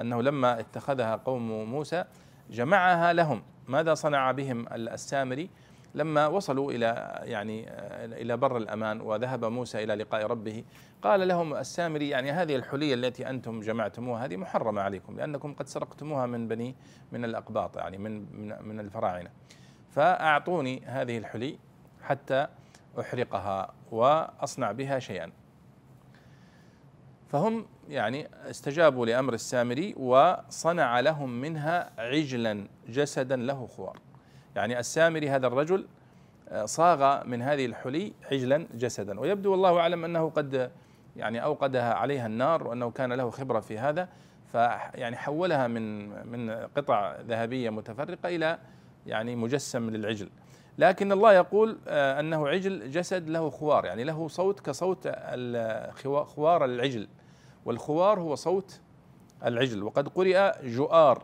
أنه 0.00 0.22
لما 0.22 0.60
اتخذها 0.60 1.16
قوم 1.16 1.70
موسى 1.70 2.04
جمعها 2.50 3.12
لهم. 3.12 3.42
ماذا 3.68 3.94
صنع 3.94 4.30
بهم 4.32 4.66
السامري 4.72 5.50
لما 5.94 6.26
وصلوا 6.26 6.72
إلى 6.72 7.20
يعني 7.22 7.66
إلى 8.04 8.36
بر 8.36 8.56
الأمان 8.56 9.00
وذهب 9.00 9.44
موسى 9.44 9.84
إلى 9.84 9.94
لقاء 9.94 10.26
ربه 10.26 10.64
قال 11.02 11.28
لهم 11.28 11.54
السامري 11.54 12.08
يعني 12.08 12.32
هذه 12.32 12.56
الحليه 12.56 12.94
التي 12.94 13.30
أنتم 13.30 13.60
جمعتموها 13.60 14.24
هذه 14.24 14.36
محرمة 14.36 14.82
عليكم 14.82 15.16
لأنكم 15.16 15.54
قد 15.54 15.68
سرقتموها 15.68 16.26
من 16.26 16.48
بني 16.48 16.74
من 17.12 17.24
الأقباط 17.24 17.76
يعني 17.76 17.98
من 17.98 18.12
من, 18.40 18.68
من 18.68 18.80
الفراعنة. 18.80 19.30
فأعطوني 19.90 20.82
هذه 20.86 21.18
الحلي 21.18 21.58
حتى 22.02 22.46
أحرقها 23.00 23.74
وأصنع 23.90 24.72
بها 24.72 24.98
شيئا. 24.98 25.43
فهم 27.34 27.66
يعني 27.88 28.28
استجابوا 28.50 29.06
لأمر 29.06 29.34
السامري 29.34 29.94
وصنع 29.96 31.00
لهم 31.00 31.40
منها 31.40 31.90
عجلا 31.98 32.66
جسدا 32.88 33.36
له 33.36 33.66
خوار. 33.66 33.98
يعني 34.56 34.78
السامري 34.78 35.30
هذا 35.30 35.46
الرجل 35.46 35.86
آه، 36.48 36.64
صاغ 36.64 37.24
من 37.24 37.42
هذه 37.42 37.66
الحلي 37.66 38.12
عجلا 38.32 38.66
جسدا. 38.74 39.20
ويبدو 39.20 39.50
والله 39.50 39.80
أعلم 39.80 40.04
أنه 40.04 40.30
قد 40.30 40.70
يعني 41.16 41.44
أوقدها 41.44 41.94
عليها 41.94 42.26
النار 42.26 42.68
وأنه 42.68 42.90
كان 42.90 43.12
له 43.12 43.30
خبرة 43.30 43.60
في 43.60 43.78
هذا. 43.78 44.08
فيعني 44.52 45.16
حولها 45.16 45.66
من 45.66 46.08
من 46.26 46.50
قطع 46.50 47.16
ذهبية 47.20 47.70
متفرقة 47.70 48.28
إلى 48.28 48.58
يعني 49.06 49.36
مجسم 49.36 49.90
للعجل. 49.90 50.28
لكن 50.78 51.12
الله 51.12 51.32
يقول 51.32 51.78
آه، 51.88 52.20
أنه 52.20 52.48
عجل 52.48 52.90
جسد 52.90 53.28
له 53.28 53.50
خوار. 53.50 53.84
يعني 53.84 54.04
له 54.04 54.28
صوت 54.28 54.60
كصوت 54.60 55.08
خوار 56.26 56.64
العجل. 56.64 57.08
والخوار 57.64 58.20
هو 58.20 58.34
صوت 58.34 58.80
العجل. 59.44 59.82
وقد 59.82 60.08
قرئ 60.08 60.52
جؤار 60.64 61.22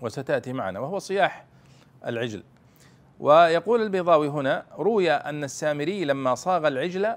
وستأتي 0.00 0.52
معنا 0.52 0.80
وهو 0.80 0.98
صياح 0.98 1.44
العجل. 2.06 2.42
ويقول 3.20 3.82
البيضاوي 3.82 4.28
هنا 4.28 4.66
روي 4.78 5.10
أن 5.10 5.44
السامري 5.44 6.04
لما 6.04 6.34
صاغ 6.34 6.68
العجل 6.68 7.16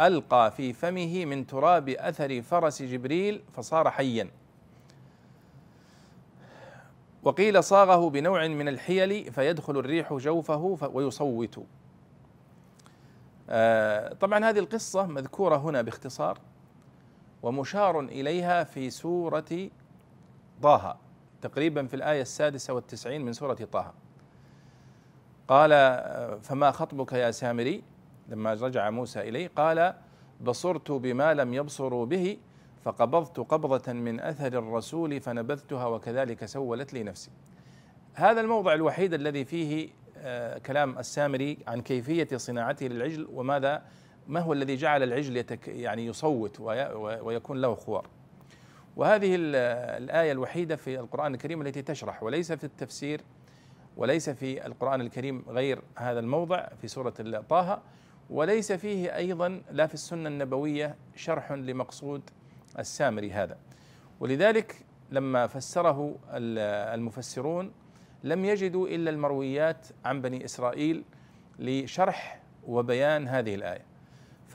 ألقى 0.00 0.50
في 0.50 0.72
فمه 0.72 1.24
من 1.24 1.46
تراب 1.46 1.88
أثر 1.88 2.42
فرس 2.42 2.82
جبريل 2.82 3.42
فصار 3.52 3.90
حيا. 3.90 4.30
وقيل 7.22 7.64
صاغه 7.64 8.10
بنوع 8.10 8.46
من 8.46 8.68
الحيل 8.68 9.32
فيدخل 9.32 9.78
الريح 9.78 10.12
جوفه 10.12 10.78
ويصوت. 10.92 11.64
آه، 13.50 14.12
طبعا 14.12 14.44
هذه 14.44 14.58
القصة 14.58 15.06
مذكورة 15.06 15.56
هنا 15.56 15.82
باختصار. 15.82 16.38
ومشار 17.42 18.00
إليها 18.00 18.64
في 18.64 18.90
سورة 18.90 19.70
طه 20.62 20.96
تقريبا 21.42 21.86
في 21.86 21.96
الآية 21.96 22.22
السادسة 22.22 22.74
والتسعين 22.74 23.24
من 23.24 23.32
سورة 23.32 23.54
طه. 23.54 23.94
قال 25.48 25.70
فما 26.42 26.70
خطبك 26.70 27.12
يا 27.12 27.30
سامري؟ 27.30 27.82
لما 28.28 28.54
رجع 28.54 28.90
موسى 28.90 29.20
إليه 29.20 29.50
قال 29.56 29.94
بصرت 30.44 30.90
بما 30.90 31.34
لم 31.34 31.54
يبصروا 31.54 32.06
به 32.06 32.38
فقبضت 32.84 33.40
قبضة 33.40 33.92
من 33.92 34.20
أثر 34.20 34.58
الرسول 34.58 35.20
فنبذتها 35.20 35.86
وكذلك 35.86 36.44
سولت 36.44 36.92
لي 36.92 37.02
نفسي. 37.02 37.30
هذا 38.14 38.40
الموضع 38.40 38.74
الوحيد 38.74 39.14
الذي 39.14 39.44
فيه 39.44 39.88
آه، 40.18 40.58
كلام 40.58 40.98
السامري 40.98 41.58
عن 41.66 41.80
كيفية 41.80 42.28
صناعته 42.36 42.86
للعجل 42.86 43.28
وماذا 43.32 43.82
ما 44.28 44.40
هو 44.40 44.52
الذي 44.52 44.76
جعل 44.76 45.02
العجل 45.02 45.36
يتك 45.36 45.68
يعني 45.68 46.06
يصوت 46.06 46.60
ويكون 47.20 47.60
له 47.60 47.74
خوار. 47.74 48.06
وهذه 48.96 49.34
الآية 49.38 50.32
الوحيدة 50.32 50.76
في 50.76 51.00
القرآن 51.00 51.34
الكريم 51.34 51.62
التي 51.62 51.82
تشرح 51.82 52.22
وليس 52.22 52.52
في 52.52 52.64
التفسير 52.64 53.20
وليس 53.96 54.30
في 54.30 54.66
القرآن 54.66 55.00
الكريم 55.00 55.44
غير 55.48 55.82
هذا 55.96 56.20
الموضع 56.20 56.68
في 56.80 56.88
سورة 56.88 57.10
طه 57.48 57.82
وليس 58.30 58.72
فيه 58.72 59.16
أيضا 59.16 59.62
لا 59.70 59.86
في 59.86 59.94
السنة 59.94 60.28
النبوية 60.28 60.96
شرح 61.16 61.52
لمقصود 61.52 62.22
السامري 62.78 63.32
هذا. 63.32 63.56
ولذلك 64.20 64.76
لما 65.10 65.46
فسره 65.46 66.16
المفسرون 66.94 67.72
لم 68.24 68.44
يجدوا 68.44 68.88
إلا 68.88 69.10
المرويات 69.10 69.86
عن 70.04 70.22
بني 70.22 70.44
إسرائيل 70.44 71.04
لشرح 71.58 72.40
وبيان 72.66 73.28
هذه 73.28 73.54
الآية. 73.54 73.95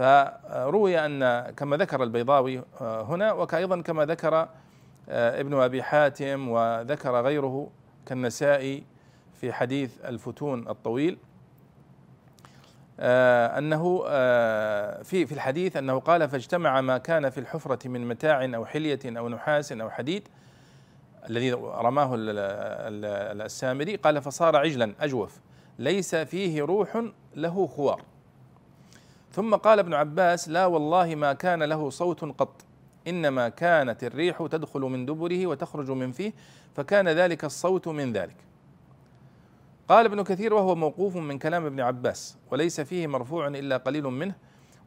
فروي 0.01 1.05
أن 1.05 1.49
كما 1.49 1.77
ذكر 1.77 2.03
البيضاوي 2.03 2.63
آه، 2.81 3.01
هنا 3.03 3.31
وكايضا 3.31 3.81
كما 3.81 4.05
ذكر 4.05 4.47
آه، 5.09 5.39
ابن 5.39 5.53
أبي 5.53 5.83
حاتم 5.83 6.49
وذكر 6.49 7.21
غيره 7.21 7.69
كالنسائي 8.05 8.83
في 9.33 9.53
حديث 9.53 9.91
الفتون 10.05 10.69
الطويل 10.69 11.17
آه، 12.99 13.59
آه، 14.07 15.01
في 15.03 15.25
في 15.25 15.31
الحديث 15.31 15.77
أنه 15.77 15.99
قال 15.99 16.29
فاجتمع 16.29 16.81
ما 16.81 16.97
كان 16.97 17.29
في 17.29 17.39
الحفرة 17.39 17.87
من 17.87 18.07
متاع 18.07 18.45
أو 18.55 18.65
حلية 18.65 18.99
أو 19.05 19.29
نحاس 19.29 19.71
أو 19.71 19.89
حديد 19.89 20.27
الذي 21.29 21.53
رماه 21.53 22.11
السامري 22.15 23.95
قال 23.95 24.21
فصار 24.21 24.55
عجلا 24.55 24.93
أجوف 24.99 25.39
ليس 25.79 26.15
فيه 26.15 26.63
روح 26.63 27.03
له 27.35 27.67
خوار 27.67 28.01
ثم 29.31 29.55
قال 29.55 29.79
ابن 29.79 29.93
عباس 29.93 30.49
لا 30.49 30.65
والله 30.65 31.15
ما 31.15 31.33
كان 31.33 31.63
له 31.63 31.89
صوت 31.89 32.23
قط 32.23 32.61
إنما 33.07 33.49
كانت 33.49 34.03
الريح 34.03 34.47
تدخل 34.51 34.81
من 34.81 35.05
دبره 35.05 35.47
وتخرج 35.47 35.91
من 35.91 36.11
فيه 36.11 36.33
فكان 36.75 37.09
ذلك 37.09 37.45
الصوت 37.45 37.87
من 37.87 38.13
ذلك. 38.13 38.35
قال 39.89 40.05
ابن 40.05 40.23
كثير 40.23 40.53
وهو 40.53 40.75
موقوف 40.75 41.15
من 41.15 41.39
كلام 41.39 41.65
ابن 41.65 41.79
عباس 41.79 42.37
وليس 42.51 42.81
فيه 42.81 43.07
مرفوع 43.07 43.47
إلا 43.47 43.77
قليل 43.77 44.03
منه 44.03 44.35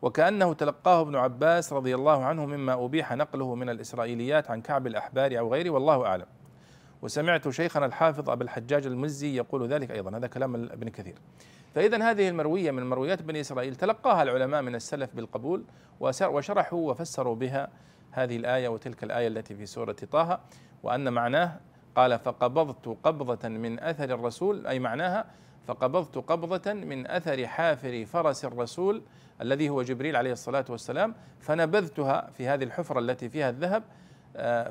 وكأنه 0.02 0.52
تلقاه 0.52 1.00
ابن 1.00 1.16
عباس 1.16 1.72
رضي 1.72 1.94
الله 1.94 2.24
عنه 2.24 2.46
مما 2.46 2.84
أبيح 2.84 3.12
نقله 3.12 3.54
من 3.54 3.68
الإسرائيليات 3.68 4.50
عن 4.50 4.60
كعب 4.60 4.86
الأحبار 4.86 5.38
أو 5.38 5.52
غيره 5.52 5.70
والله 5.70 6.06
أعلم. 6.06 6.26
وسمعت 7.04 7.48
شيخنا 7.48 7.86
الحافظ 7.86 8.30
ابا 8.30 8.44
الحجاج 8.44 8.86
المزي 8.86 9.36
يقول 9.36 9.68
ذلك 9.68 9.90
أيضا 9.90 10.16
هذا 10.16 10.26
كلام 10.26 10.54
ابن 10.54 10.88
كثير. 10.88 11.14
فاذا 11.74 12.10
هذه 12.10 12.28
المروية 12.28 12.70
من 12.70 12.90
مرويات 12.90 13.22
بني 13.22 13.40
إسرائيل 13.40 13.76
تلقاها 13.76 14.22
العلماء 14.22 14.62
من 14.62 14.74
السلف 14.74 15.14
بالقبول 15.14 15.64
وشرحوا 16.00 16.90
وفسروا 16.90 17.34
بها 17.34 17.68
هذه 18.10 18.36
الآية 18.36 18.68
وتلك 18.68 19.04
الآية 19.04 19.28
التي 19.28 19.54
في 19.54 19.66
سورة 19.66 19.92
طه 19.92 20.40
وأن 20.82 21.12
معناه 21.12 21.60
قال 21.96 22.18
فقبضت 22.18 22.98
قبضة 23.02 23.48
من 23.48 23.80
أثر 23.80 24.14
الرسول 24.14 24.66
أي 24.66 24.78
معناها 24.78 25.24
فقبضت 25.66 26.18
قبضة 26.18 26.72
من 26.72 27.06
أثر 27.06 27.46
حافر 27.46 28.04
فرس 28.04 28.44
الرسول 28.44 29.02
الذي 29.40 29.68
هو 29.68 29.82
جبريل 29.82 30.16
عليه 30.16 30.32
الصلاة 30.32 30.64
والسلام 30.68 31.14
فنبذتها 31.40 32.30
في 32.30 32.48
هذه 32.48 32.64
الحفرة 32.64 32.98
التي 32.98 33.28
فيها 33.28 33.50
الذهب 33.50 33.82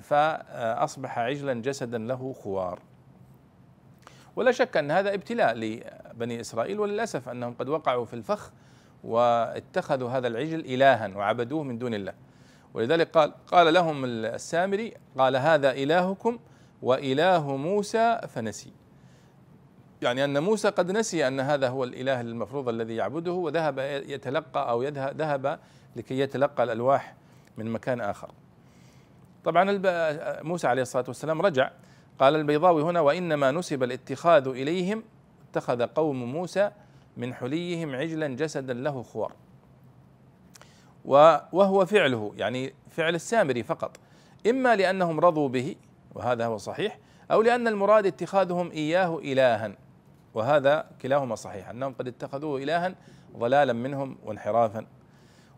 فأصبح 0.02 1.20
عجلا 1.20 1.54
جسدا 1.54 1.98
له 1.98 2.34
خوار. 2.34 2.80
ولا 4.36 4.52
شك 4.52 4.78
أن 4.78 4.92
هذا 4.92 5.14
ابتلاء 5.14 5.54
لبني 5.54 6.42
إسرائيل 6.42 6.80
وللأسف 6.80 7.30
أنهم 7.30 7.54
قد 7.54 7.70
وقعوا 7.70 8.06
في 8.06 8.14
الفخ 8.14 8.52
واتخذوا 9.04 10.10
هذا 10.10 10.28
العجل 10.28 10.60
إلها 10.60 11.08
وعبدوه 11.16 11.64
من 11.64 11.78
دون 11.78 11.94
الله. 11.94 12.14
ولذلك 12.74 13.10
قال 13.10 13.34
قال 13.48 13.74
لهم 13.74 14.06
السامري 14.06 14.94
قال 15.18 15.36
هذا 15.36 15.72
إلهكم 15.72 16.40
وإله 16.82 17.58
موسى 17.58 18.20
فنسي. 18.28 18.74
يعني 20.02 20.24
أن 20.24 20.44
موسى 20.44 20.70
قد 20.70 20.92
نسي 20.92 21.28
أن 21.28 21.40
هذا 21.40 21.70
هو 21.70 21.84
الإله 21.84 22.22
المفروض 22.22 22.70
الذي 22.70 22.96
يعبده 22.96 23.32
وذهب 23.32 23.80
يتلقى 24.08 24.70
أو 24.70 24.84
ذهب 24.94 25.60
لكي 25.96 26.20
يتلقى 26.20 26.64
الألواح 26.64 27.16
من 27.58 27.72
مكان 27.72 28.02
آخر. 28.02 28.32
طبعا 29.46 29.82
موسى 30.44 30.68
عليه 30.68 30.82
الصلاة 30.82 31.06
والسلام 31.08 31.42
رجع 31.42 31.72
قال 32.20 32.36
البيضاوي 32.36 32.84
هنا 32.84 33.00
وإنما 33.00 33.52
نسب 33.52 33.84
الاتخاذ 33.84 34.48
إليهم 34.48 35.04
اتخذ 35.50 35.86
قوم 35.86 36.24
موسى 36.24 36.72
من 37.18 37.34
حليهم 37.34 37.96
عجلا 37.96 38.28
جسدا 38.28 38.74
له 38.74 39.04
خوار. 39.04 39.32
وهو 41.54 41.86
فعله 41.86 42.34
يعني 42.38 42.74
فعل 42.90 43.16
السامري 43.16 43.64
فقط. 43.64 43.98
إما 44.50 44.76
لأنهم 44.76 45.20
رضوا 45.20 45.50
به 45.50 45.76
وهذا 46.16 46.46
هو 46.46 46.58
صحيح 46.58 47.00
أو 47.32 47.42
لأن 47.42 47.68
المراد 47.68 48.06
اتخاذهم 48.06 48.72
إياه 48.72 49.18
إلها 49.20 49.72
وهذا 50.34 50.86
كلاهما 51.02 51.36
صحيح 51.36 51.70
أنهم 51.70 51.94
قد 51.94 52.08
اتخذوه 52.08 52.64
إلها 52.64 52.96
ضلالا 53.38 53.74
منهم 53.74 54.18
وانحرافا. 54.26 54.86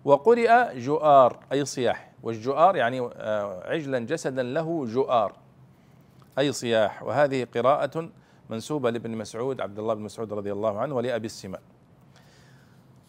وقرئ 0.05 0.79
جؤار 0.79 1.39
أي 1.51 1.65
صياح 1.65 2.11
والجؤار 2.25 2.75
يعني 2.75 2.99
آه، 2.99 3.71
عجلا 3.71 3.99
جسدا 3.99 4.43
له 4.43 4.85
جؤار 4.85 5.33
أي 6.39 6.51
صياح. 6.51 7.03
وهذه 7.03 7.47
قراءة 7.55 8.09
منسوبة 8.49 8.89
لابن 8.89 9.11
مسعود 9.11 9.61
عبد 9.61 9.79
الله 9.79 9.93
بن 9.93 10.01
مسعود 10.01 10.33
رضي 10.33 10.51
الله 10.51 10.79
عنه 10.79 10.95
ولأبي 10.95 11.25
السماء. 11.25 11.61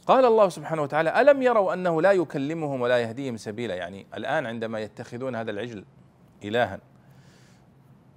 قال 0.07 0.25
الله 0.25 0.49
سبحانه 0.49 0.83
وتعالى 0.83 1.21
ألم 1.21 1.43
يروا 1.43 1.73
أنه 1.73 2.03
لا 2.03 2.13
يكلمهم 2.13 2.81
ولا 2.81 2.99
يهديهم 2.99 3.37
سبيلا؟ 3.37 3.75
يعني 3.75 4.07
الآن 4.15 4.47
عندما 4.47 4.81
يتخذون 4.81 5.37
هذا 5.37 5.51
العجل 5.51 5.85
إلها 6.45 6.81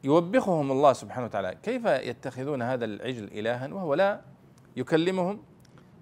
يوبخهم 0.03 0.71
الله 0.71 0.93
سبحانه 0.93 1.25
وتعالى. 1.25 1.57
كيف 1.63 1.85
يتخذون 1.85 2.61
هذا 2.61 2.85
العجل 2.85 3.23
إلها؟ 3.23 3.73
وهو 3.73 3.93
لا 3.93 4.21
يكلمهم 4.75 5.41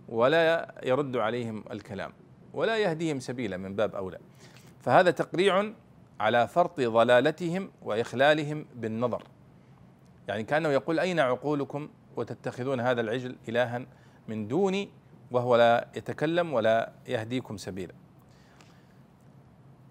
ولا 0.10 0.75
يرد 0.83 1.17
عليهم 1.17 1.63
الكلام 1.71 2.12
ولا 2.53 2.77
يهديهم 2.77 3.19
سبيلا 3.19 3.57
من 3.57 3.75
باب 3.75 3.95
أولى. 3.95 4.17
فهذا 4.88 5.12
تقريع 5.12 5.73
على 6.19 6.47
فرط 6.47 6.80
ضلالتهم 6.80 7.71
وإخلالهم 7.82 8.65
بالنظر. 8.76 9.23
يعني 10.28 10.43
كأنه 10.43 10.69
يقول 10.69 11.00
أين 11.00 11.19
عقولكم 11.19 11.89
وتتخذون 12.15 12.80
هذا 12.80 13.02
العجل 13.02 13.36
إلها 13.50 13.86
من 14.28 14.47
دوني 14.47 14.89
وهو 15.32 15.56
لا 15.56 15.88
يتكلم 15.95 16.54
ولا 16.54 16.91
يهديكم 17.08 17.58
سبيلا. 17.58 17.93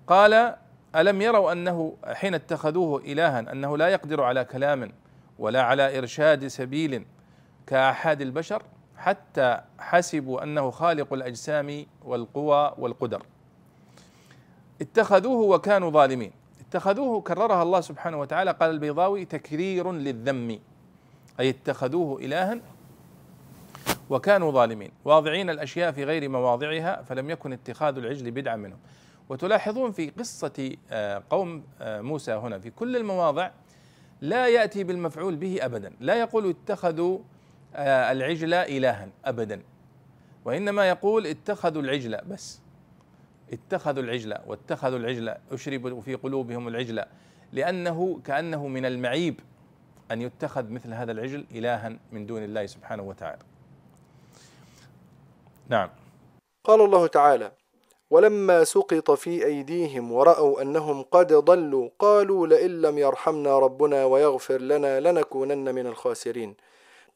قال 0.06 0.56
ألم 0.96 1.22
يروا 1.22 1.52
أنه 1.52 1.96
حين 2.04 2.34
اتخذوه 2.34 3.00
إلها 3.00 3.40
أنه 3.40 3.76
لا 3.76 3.88
يقدر 3.88 4.22
على 4.22 4.44
كلام 4.44 4.92
ولا 5.38 5.62
على 5.62 5.98
إرشاد 5.98 6.46
سبيل 6.46 7.06
كأحد 7.66 8.20
البشر 8.20 8.62
حتى 8.96 9.60
حسبوا 9.78 10.42
أنه 10.42 10.70
خالق 10.70 11.12
الأجسام 11.12 11.86
والقوى 12.04 12.74
والقدر. 12.78 13.22
اتخذوه 14.80 15.54
وكانوا 15.54 15.90
ظالمين. 15.90 16.32
اتخذوه 16.60 17.20
كررها 17.20 17.62
الله 17.62 17.80
سبحانه 17.80 18.20
وتعالى. 18.20 18.50
قال 18.50 18.70
البيضاوي 18.70 19.24
تكرير 19.24 19.92
للذم. 19.92 20.58
أي 21.40 21.50
اتخذوه 21.50 22.20
إلها 22.20 22.60
وكانوا 24.10 24.52
ظالمين. 24.52 24.90
واضعين 25.04 25.50
الأشياء 25.50 25.92
في 25.92 26.04
غير 26.04 26.28
مواضعها 26.28 27.02
فلم 27.02 27.30
يكن 27.30 27.52
اتخاذ 27.52 27.96
العجل 27.96 28.30
بدعا 28.30 28.56
منهم. 28.56 28.78
وتلاحظون 29.28 29.92
في 29.92 30.10
قصة 30.10 30.76
آه، 30.90 31.22
قوم 31.30 31.62
آه، 31.80 32.00
موسى 32.00 32.32
هنا. 32.32 32.58
في 32.58 32.70
كل 32.70 32.96
المواضع 32.96 33.50
لا 34.20 34.48
يأتي 34.48 34.84
بالمفعول 34.84 35.36
به 35.36 35.58
أبدا. 35.62 35.92
لا 36.00 36.14
يقول 36.14 36.50
اتخذوا 36.50 37.18
آه، 37.74 38.12
العجل 38.12 38.54
إلها 38.54 39.08
أبدا. 39.24 39.62
وإنما 40.44 40.88
يقول 40.88 41.26
اتخذوا 41.26 41.82
العجل 41.82 42.16
بس. 42.16 42.60
اتخذوا 43.52 44.02
العجل 44.02 44.34
واتخذوا 44.46 44.98
العجل 44.98 45.34
أشربوا 45.52 46.00
في 46.00 46.14
قلوبهم 46.14 46.68
العجل 46.68 47.04
لأنه 47.52 48.20
كأنه 48.24 48.68
من 48.68 48.86
المعيب 48.86 49.40
أن 50.10 50.22
يتخذ 50.22 50.70
مثل 50.70 50.94
هذا 50.94 51.12
العجل 51.12 51.44
إلها 51.50 51.98
من 52.12 52.26
دون 52.26 52.44
الله 52.44 52.66
سبحانه 52.66 53.02
وتعالى. 53.02 53.42
نعم. 55.68 55.90
قال 56.64 56.80
الله 56.80 57.06
تعالى 57.06 57.52
ولما 58.10 58.64
سقط 58.64 59.10
في 59.10 59.46
أيديهم 59.46 60.12
ورأوا 60.12 60.62
أنهم 60.62 61.02
قد 61.02 61.32
ضلوا 61.32 61.88
قالوا 61.98 62.46
لئن 62.46 62.82
لم 62.82 62.98
يرحمنا 62.98 63.58
ربنا 63.58 64.04
ويغفر 64.04 64.60
لنا 64.60 65.00
لنكونن 65.00 65.74
من 65.74 65.86
الخاسرين. 65.86 66.56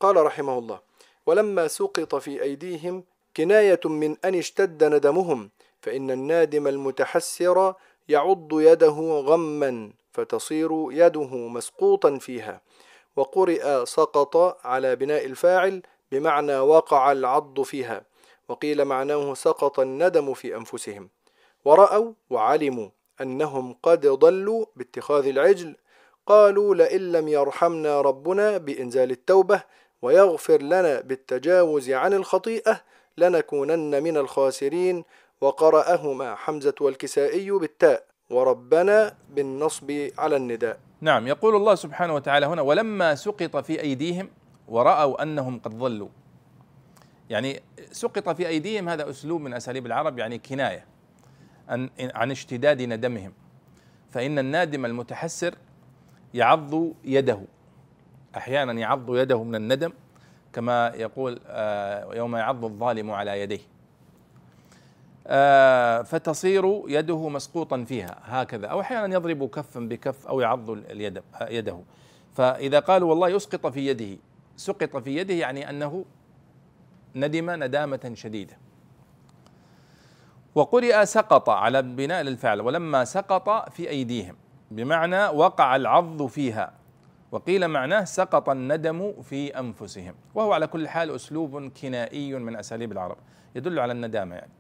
قال 0.01 0.17
رحمه 0.17 0.59
الله 0.59 0.81
ولما 1.27 1.69
سقط 1.69 2.15
في 2.15 2.43
أيديهم 2.43 3.05
كناية 3.37 3.81
من 3.85 4.17
أن 4.25 4.35
اشتد 4.35 4.85
ندمهم 4.85 5.51
فإن 5.83 6.11
النادم 6.11 6.67
المتحسر 6.67 7.75
يعض 8.09 8.49
يده 8.53 9.23
غما 9.27 9.91
فتصير 10.13 10.87
يده 10.91 11.37
مسقوطا 11.37 12.19
فيها. 12.19 12.61
وقرئ 13.17 13.85
سقط 13.85 14.67
على 14.67 14.97
بناء 14.97 15.27
الفاعل 15.27 15.83
بمعنى 16.13 16.59
وقع 16.59 17.13
العض 17.13 17.61
فيها. 17.61 18.03
وقيل 18.49 18.85
معناه 18.85 19.35
سقط 19.35 19.81
الندم 19.81 20.35
في 20.35 20.57
أنفسهم. 20.57 21.09
ورأوا 21.65 22.13
وعلموا 22.31 22.89
أنهم 23.21 23.77
قد 23.83 24.07
ضلوا 24.07 24.65
باتخاذ 24.77 25.27
العجل. 25.27 25.77
قالوا 26.27 26.75
لئن 26.75 27.13
لم 27.13 27.29
يرحمنا 27.29 28.01
ربنا 28.01 28.57
بإنزال 28.59 29.11
التوبة 29.11 29.63
ويغفر 30.03 30.63
لنا 30.63 31.01
بالتجاوز 31.01 31.91
عن 31.91 32.15
الخطيئة 32.15 32.81
لنكونن 33.19 34.03
من 34.03 34.17
الخاسرين. 34.17 35.05
وقرأهما 35.41 36.35
حمزة 36.35 36.75
والكسائي 36.81 37.51
بالتاء 37.51 38.05
وربنا 38.31 39.15
بالنصب 39.31 40.09
على 40.19 40.37
النداء. 40.37 40.79
نعم 41.01 41.27
يقول 41.27 41.57
الله 41.57 41.75
سبحانه 41.75 42.15
وتعالى 42.15 42.47
هنا 42.47 42.63
ولما 42.63 43.15
سقط 43.15 43.57
في 43.57 43.81
أيديهم 43.81 44.29
ورأوا 44.69 45.23
أنهم 45.23 45.59
قد 45.59 45.79
ضلوا 45.79 46.09
يعني 47.31 47.63
سقط 47.93 48.29
في 48.29 48.49
أيديهم 48.49 48.89
هذا 48.89 49.11
أسلوب 49.11 49.41
من 49.41 49.55
أساليب 49.55 49.87
العرب 49.87 50.19
يعني 50.19 50.39
كناية 50.39 50.85
عن, 52.15 52.31
اشتداد 52.31 52.83
ندمهم. 52.83 53.33
فإن 54.11 54.39
النادم 54.39 54.85
المتحسر 54.87 55.55
يعض 56.35 56.93
يده 57.05 57.41
أحيانا 58.37 58.73
يعض 58.73 59.17
يده 59.17 59.43
من 59.43 59.55
الندم 59.55 59.93
كما 60.53 60.93
يقول 60.97 61.41
آه، 61.47 62.15
يوم 62.15 62.37
يعض 62.37 62.65
الظالم 62.65 63.11
على 63.11 63.41
يديه. 63.41 63.61
فتصير 66.05 66.83
يده 66.89 67.29
مسقوطا 67.29 67.85
فيها 67.85 68.19
هكذا 68.23 68.67
أو 68.67 68.81
أحيانا 68.81 69.15
يضرب 69.15 69.49
كفا 69.49 69.81
بكف 69.81 70.27
أو 70.27 70.41
يعض 70.41 70.71
اليد 70.71 71.23
يده. 71.41 71.81
فإذا 72.33 72.79
قالوا 72.79 73.11
والله 73.11 73.29
يسقط 73.29 73.67
في 73.67 73.87
يده 73.87 74.19
سقط 74.57 74.97
في 74.97 75.17
يده 75.17 75.35
يعني 75.35 75.71
أنه 75.71 76.05
ندم 77.15 77.51
ندامة 77.51 78.13
شديدة. 78.15 78.59
وقرئ 80.55 81.05
سقط 81.05 81.49
على 81.49 81.83
بناء 81.83 82.23
للفعل 82.23 82.61
ولما 82.61 83.05
سقط 83.05 83.73
في 83.73 83.89
أيديهم 83.89 84.37
بمعنى 84.71 85.27
وقع 85.27 85.77
العض 85.77 86.27
فيها 86.27 86.73
وقيل 87.33 87.69
معناه 87.69 88.05
سقط 88.05 88.49
الندم 88.49 89.23
في 89.23 89.59
أنفسهم. 89.59 90.15
وهو 90.35 90.53
على 90.53 90.67
كل 90.67 90.89
حال 90.89 91.15
أسلوب 91.15 91.69
كنائي 91.69 92.35
من 92.35 92.57
أساليب 92.57 92.93
العرب 92.93 93.17
يدل 93.55 93.79
على 93.79 93.93
الندامة 93.93 94.35
يعني. 94.35 94.51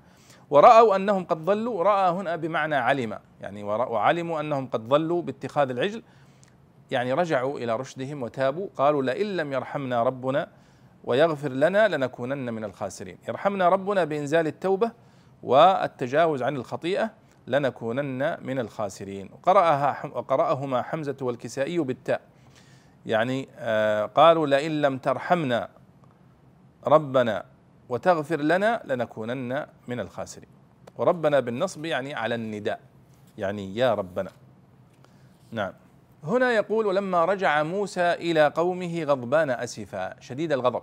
ورأوا 0.50 0.96
أنهم 0.96 1.24
قد 1.24 1.44
ضلوا 1.44 1.82
رأى 1.82 2.10
هنا 2.10 2.36
بمعنى 2.36 2.74
علم. 2.74 3.18
يعني 3.40 3.64
وعلموا 3.64 4.40
أنهم 4.40 4.66
قد 4.66 4.88
ضلوا 4.88 5.22
باتخاذ 5.22 5.70
العجل. 5.70 6.02
يعني 6.90 7.12
رجعوا 7.12 7.58
إلى 7.58 7.76
رشدهم 7.76 8.22
وتابوا 8.22 8.68
قالوا 8.76 9.02
لئن 9.02 9.36
لم 9.36 9.52
يرحمنا 9.52 10.02
ربنا 10.02 10.48
ويغفر 11.04 11.48
لنا 11.48 11.88
لنكونن 11.88 12.54
من 12.54 12.64
الخاسرين. 12.64 13.18
يرحمنا 13.28 13.68
ربنا 13.68 14.04
بإنزال 14.04 14.46
التوبة 14.46 14.92
والتجاوز 15.42 16.42
عن 16.42 16.56
الخطيئة 16.56 17.10
لنكونن 17.46 18.36
من 18.46 18.58
الخاسرين. 18.58 19.30
وقرأها 19.32 20.06
وقرأهما 20.06 20.82
حمزة 20.82 21.16
والكسائي 21.20 21.78
بالتاء. 21.78 22.20
يعني 23.06 23.48
آه 23.58 24.06
قالوا 24.06 24.46
لئن 24.46 24.82
لم 24.82 24.98
ترحمنا 24.98 25.68
ربنا 26.86 27.44
وتغفر 27.90 28.40
لنا 28.40 28.82
لنكونن 28.84 29.66
من 29.88 30.00
الخاسرين. 30.00 30.48
وربنا 30.96 31.40
بالنصب 31.40 31.84
يعني 31.84 32.14
على 32.14 32.34
النداء. 32.34 32.80
يعني 33.38 33.76
يا 33.76 33.94
ربنا. 33.94 34.30
نعم. 35.52 35.72
هنا 36.24 36.52
يقول 36.52 36.86
ولما 36.86 37.24
رجع 37.24 37.62
موسى 37.62 38.12
إلى 38.12 38.48
قومه 38.48 39.04
غضبان 39.04 39.50
أسفا. 39.50 40.20
شديد 40.20 40.52
الغضب. 40.52 40.82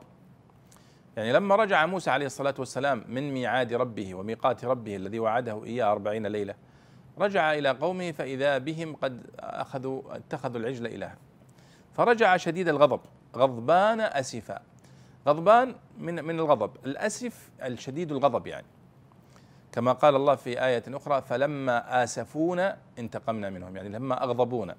يعني 1.17 1.33
لما 1.33 1.55
رجع 1.55 1.85
موسى 1.85 2.09
عليه 2.09 2.25
الصلاة 2.25 2.55
والسلام 2.59 3.03
من 3.07 3.33
ميعاد 3.33 3.73
ربه 3.73 4.15
وميقات 4.15 4.65
ربه 4.65 4.95
الذي 4.95 5.19
وعده 5.19 5.63
إياه 5.63 5.91
أربعين 5.91 6.27
ليلة 6.27 6.55
رجع 7.19 7.53
إلى 7.53 7.69
قومه 7.69 8.11
فإذا 8.11 8.57
بهم 8.57 8.95
قد 8.95 9.21
أخذوا 9.39 10.15
اتخذوا 10.15 10.59
العجل 10.59 10.87
إلها. 10.87 11.17
فرجع 11.93 12.37
شديد 12.37 12.67
الغضب. 12.67 12.99
غضبان 13.35 14.01
أسفا. 14.01 14.59
غضبان 15.27 15.75
من 15.97 16.25
من 16.25 16.39
الغضب 16.39 16.71
الاسف 16.85 17.49
الشديد 17.63 18.11
الغضب 18.11 18.47
يعني. 18.47 18.67
كما 19.71 19.91
قال 19.91 20.15
الله 20.15 20.35
في 20.35 20.65
آية 20.65 20.83
أخرى 20.87 21.21
فلما 21.21 22.03
آسفونا 22.03 22.77
انتقمنا 22.99 23.49
منهم 23.49 23.75
يعني 23.75 23.89
لما 23.89 24.23
أغضبونا. 24.23 24.75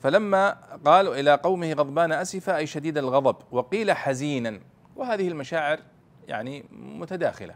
فلما 0.00 0.56
قالوا 0.84 1.14
إلى 1.20 1.34
قومه 1.34 1.72
غضبان 1.72 2.12
أسفا 2.12 2.56
أي 2.56 2.66
شديد 2.66 2.98
الغضب 2.98 3.36
وقيل 3.50 3.92
حزينا. 3.92 4.60
وهذه 4.96 5.28
المشاعر 5.28 5.80
يعني 6.28 6.64
متداخلة 6.72 7.54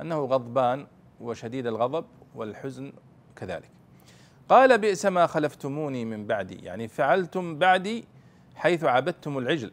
أنه 0.00 0.24
غضبان 0.24 0.86
وشديد 1.20 1.66
الغضب 1.66 2.04
والحزن 2.34 2.92
كذلك. 3.36 3.70
قال 4.48 4.78
بئس 4.78 5.06
ما 5.06 5.26
خلفتموني 5.26 6.04
من 6.04 6.26
بعدي. 6.26 6.54
يعني 6.54 6.88
فعلتم 6.88 7.58
بعدي 7.58 8.04
حيث 8.56 8.84
عبدتم 8.84 9.38
العجل. 9.38 9.72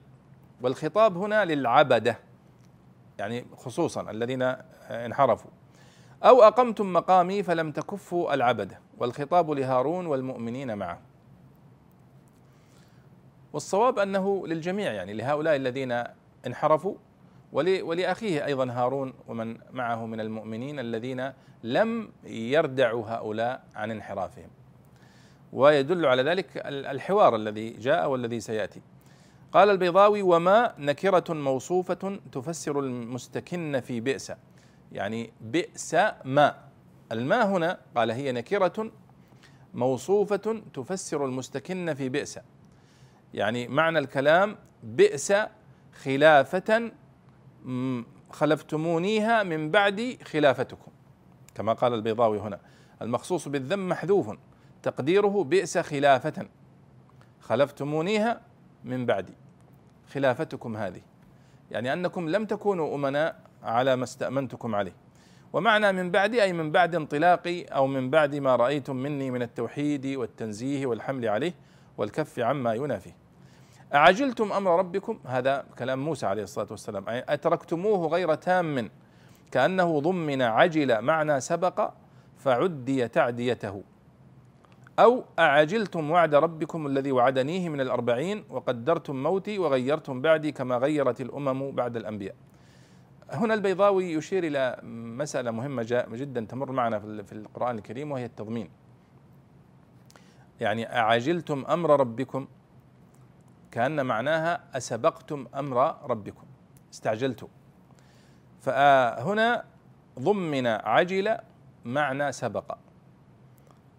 والخطاب 0.63 1.17
هنا 1.17 1.45
للعبدة 1.45 2.19
يعني 3.19 3.45
خصوصا 3.55 4.11
الذين 4.11 4.41
انحرفوا. 4.89 5.51
أو 6.23 6.43
أقمتم 6.43 6.93
مقامي 6.93 7.43
فلم 7.43 7.71
تكفوا 7.71 8.33
العبدة 8.33 8.79
والخطاب 8.97 9.51
لهارون 9.51 10.05
والمؤمنين 10.05 10.77
معه. 10.77 10.99
والصواب 13.53 13.99
أنه 13.99 14.47
للجميع 14.47 14.91
يعني 14.91 15.13
لهؤلاء 15.13 15.55
الذين 15.55 16.03
انحرفوا 16.47 16.95
ولأخيه 17.51 18.45
أيضا 18.45 18.71
هارون 18.71 19.13
ومن 19.27 19.57
معه 19.71 20.05
من 20.05 20.19
المؤمنين 20.19 20.79
الذين 20.79 21.33
لم 21.63 22.09
يردعوا 22.23 23.05
هؤلاء 23.07 23.63
عن 23.75 23.91
انحرافهم. 23.91 24.49
ويدل 25.53 26.05
على 26.05 26.23
ذلك 26.23 26.47
الحوار 26.65 27.35
الذي 27.35 27.69
جاء 27.69 28.09
والذي 28.09 28.39
سيأتي. 28.39 28.81
قال 29.53 29.69
البيضاوي 29.69 30.21
وما 30.21 30.73
نكرة 30.77 31.33
موصوفة 31.33 32.19
تفسر 32.31 32.79
المستكن 32.79 33.79
في 33.79 33.99
بئس. 33.99 34.31
يعني 34.91 35.33
بئس 35.41 35.95
ما. 36.25 36.55
الماء 37.11 37.47
هنا 37.47 37.79
قال 37.95 38.11
هي 38.11 38.31
نكرة 38.31 38.91
موصوفة 39.73 40.61
تفسر 40.73 41.25
المستكن 41.25 41.93
في 41.93 42.09
بئس. 42.09 42.39
يعني 43.33 43.67
معنى 43.67 43.99
الكلام 43.99 44.55
بئس 44.83 45.33
خلافة 45.93 46.91
خلفتمونيها 48.29 49.43
من 49.43 49.71
بعد 49.71 50.17
خلافتكم. 50.23 50.91
كما 51.55 51.73
قال 51.73 51.93
البيضاوي 51.93 52.39
هنا. 52.39 52.59
المخصوص 53.01 53.47
بالذم 53.47 53.89
محذوف. 53.89 54.37
تقديره 54.83 55.43
بئس 55.43 55.77
خلافة. 55.77 56.47
خلفتمونيها 57.41 58.41
من 58.83 59.05
بعدي 59.05 59.42
خلافتكم 60.13 60.77
هذه. 60.77 61.01
يعني 61.71 61.93
أنكم 61.93 62.29
لم 62.29 62.45
تكونوا 62.45 62.95
أمناء 62.95 63.35
على 63.63 63.95
ما 63.95 64.03
استأمنتكم 64.03 64.75
عليه. 64.75 64.93
ومعنى 65.53 65.91
من 65.91 66.11
بعد 66.11 66.35
أي 66.35 66.53
من 66.53 66.71
بعد 66.71 66.95
انطلاقي 66.95 67.63
أو 67.63 67.87
من 67.87 68.09
بعد 68.09 68.35
ما 68.35 68.55
رأيتم 68.55 68.95
مني 68.95 69.31
من 69.31 69.41
التوحيد 69.41 70.05
والتنزيه 70.05 70.85
والحمل 70.85 71.27
عليه 71.27 71.53
والكف 71.97 72.39
عما 72.39 72.73
ينافيه 72.73 73.15
أعجلتم 73.93 74.51
أمر 74.51 74.79
ربكم؟ 74.79 75.19
هذا 75.25 75.65
كلام 75.79 75.99
موسى 75.99 76.25
عليه 76.25 76.43
الصلاة 76.43 76.67
والسلام. 76.71 77.03
أتركتموه 77.07 78.07
غير 78.07 78.35
تام 78.35 78.89
كأنه 79.51 79.99
ضمن 79.99 80.41
عجل 80.41 81.01
معنى 81.01 81.41
سبق 81.41 81.91
فعدي 82.37 83.07
تعديته. 83.07 83.83
أو 84.99 85.25
أعجلتم 85.39 86.11
وعد 86.11 86.35
ربكم 86.35 86.87
الذي 86.87 87.11
وعدنيه 87.11 87.69
من 87.69 87.81
الأربعين 87.81 88.45
وقدرتم 88.49 89.23
موتي 89.23 89.59
وغيرتم 89.59 90.21
بعدي 90.21 90.51
كما 90.51 90.77
غيرت 90.77 91.21
الأمم 91.21 91.71
بعد 91.71 91.97
الأنبياء. 91.97 92.35
هنا 93.29 93.53
البيضاوي 93.53 94.13
يشير 94.13 94.43
إلى 94.43 94.77
مسألة 95.17 95.51
مهمة 95.51 95.83
جدا 96.11 96.45
تمر 96.45 96.71
معنا 96.71 96.99
في 96.99 97.31
القرآن 97.31 97.75
الكريم 97.75 98.11
وهي 98.11 98.25
التضمين. 98.25 98.69
يعني 100.61 100.95
أعجلتم 100.95 101.65
أمر 101.69 101.99
ربكم 101.99 102.47
كأن 103.71 104.05
معناها 104.05 104.63
أسبقتم 104.77 105.47
أمر 105.55 105.95
ربكم. 106.09 106.45
استعجلتم 106.93 107.47
فهنا 108.61 109.65
ضمن 110.19 110.67
عجل 110.67 111.37
معنى 111.85 112.31
سبق. 112.31 112.77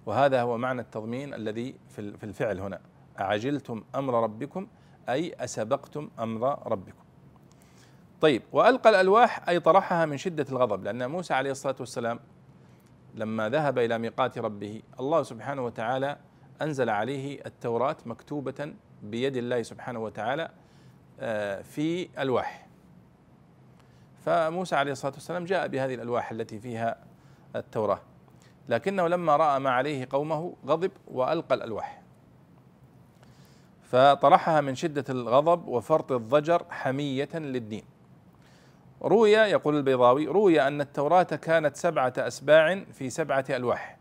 وهذا 0.06 0.42
هو 0.42 0.58
معنى 0.58 0.80
التضمين 0.80 1.34
الذي 1.34 1.74
في 1.88 2.24
الفعل 2.24 2.60
هنا. 2.60 2.80
أعجلتم 3.20 3.84
أمر 3.94 4.22
ربكم؟ 4.22 4.66
أي 5.08 5.34
أسبقتم 5.40 6.10
أمر 6.18 6.68
ربكم. 6.68 7.04
طيب 8.20 8.42
وألقى 8.52 8.90
الألواح 8.90 9.48
أي 9.48 9.60
طرحها 9.60 10.06
من 10.06 10.16
شدة 10.16 10.46
الغضب 10.50 10.84
لأن 10.84 11.10
موسى 11.10 11.34
عليه 11.34 11.50
الصلاة 11.50 11.76
والسلام 11.80 12.20
لما 13.14 13.48
ذهب 13.48 13.78
إلى 13.78 13.98
ميقات 13.98 14.38
ربه 14.38 14.82
الله 15.00 15.22
سبحانه 15.22 15.64
وتعالى 15.64 16.16
أنزل 16.62 16.90
عليه 16.90 17.40
التوراة 17.46 17.96
مكتوبة 18.06 18.74
بيد 19.02 19.36
الله 19.36 19.62
سبحانه 19.62 19.98
وتعالى 19.98 20.50
آه، 21.20 21.62
في 21.62 22.08
ألواح. 22.18 22.66
فموسى 24.24 24.76
عليه 24.76 24.92
الصلاة 24.92 25.12
والسلام 25.12 25.44
جاء 25.44 25.68
بهذه 25.68 25.94
الألواح 25.94 26.30
التي 26.30 26.60
فيها 26.60 26.96
التوراة. 27.56 28.00
لكنه 28.68 29.08
لما 29.08 29.36
رأى 29.36 29.60
ما 29.60 29.70
عليه 29.70 30.08
قومه 30.10 30.54
غضب 30.66 30.90
وألقى 31.08 31.54
الألواح. 31.54 32.02
فطرحها 33.82 34.60
من 34.60 34.74
شدة 34.74 35.04
الغضب 35.08 35.68
وفرط 35.68 36.12
الضجر 36.12 36.62
حمية 36.70 37.28
للدين. 37.34 37.84
روي 39.02 39.32
يقول 39.32 39.76
البيضاوي 39.76 40.26
روي 40.26 40.60
أن 40.60 40.80
التوراة 40.80 41.22
كانت 41.22 41.76
سبعة 41.76 42.12
أسباع 42.18 42.84
في 42.92 43.10
سبعة 43.10 43.44
ألواح. 43.50 43.98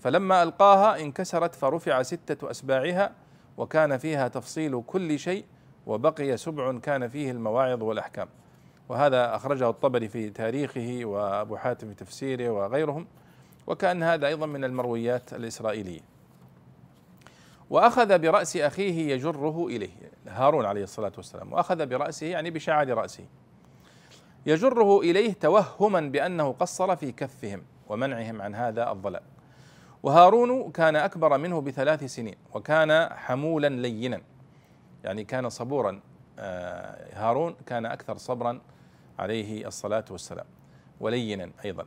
فلما 0.00 0.42
ألقاها 0.42 1.00
انكسرت 1.00 1.54
فرفع 1.54 2.02
ستة 2.02 2.50
أسباعها 2.50 3.12
وكان 3.56 3.98
فيها 3.98 4.28
تفصيل 4.28 4.82
كل 4.86 5.18
شيء 5.18 5.44
وبقي 5.86 6.36
سبع 6.36 6.78
كان 6.78 7.08
فيه 7.08 7.30
المواعظ 7.30 7.82
والأحكام. 7.82 8.28
وهذا 8.88 9.36
أخرجه 9.36 9.70
الطبري 9.70 10.08
في 10.08 10.30
تاريخه 10.30 11.00
وأبو 11.04 11.56
حاتم 11.56 11.88
في 11.88 11.94
تفسيره 11.94 12.50
وغيرهم. 12.50 13.06
وكأن 13.66 14.02
هذا 14.02 14.26
أيضا 14.26 14.46
من 14.46 14.64
المرويات 14.64 15.32
الإسرائيلية. 15.32 16.00
وأخذ 17.70 18.18
برأس 18.18 18.56
أخيه 18.56 19.12
يجره 19.12 19.66
إليه 19.66 19.90
هارون 20.26 20.64
عليه 20.64 20.82
الصلاة 20.82 21.12
والسلام. 21.16 21.52
وأخذ 21.52 21.86
برأسه 21.86 22.26
يعني 22.26 22.50
بشعر 22.50 22.88
رأسه. 22.88 23.24
يجره 24.46 25.00
إليه 25.00 25.32
توهما 25.32 26.00
بأنه 26.00 26.52
قصر 26.52 26.96
في 26.96 27.12
كفهم 27.12 27.62
ومنعهم 27.88 28.42
عن 28.42 28.54
هذا 28.54 28.92
الضلال 28.92 29.22
وهارون 30.02 30.70
كان 30.70 30.96
أكبر 30.96 31.38
منه 31.38 31.60
بثلاث 31.60 32.04
سنين 32.04 32.36
وكان 32.54 33.08
حمولا 33.12 33.68
لينا. 33.68 34.20
يعني 35.04 35.24
كان 35.24 35.48
صبورا 35.48 36.00
آه، 36.38 37.08
هارون 37.14 37.56
كان 37.66 37.86
أكثر 37.86 38.16
صبرا 38.16 38.60
عليه 39.18 39.66
الصلاة 39.66 40.04
والسلام. 40.10 40.46
ولينا 41.00 41.50
أيضا. 41.64 41.86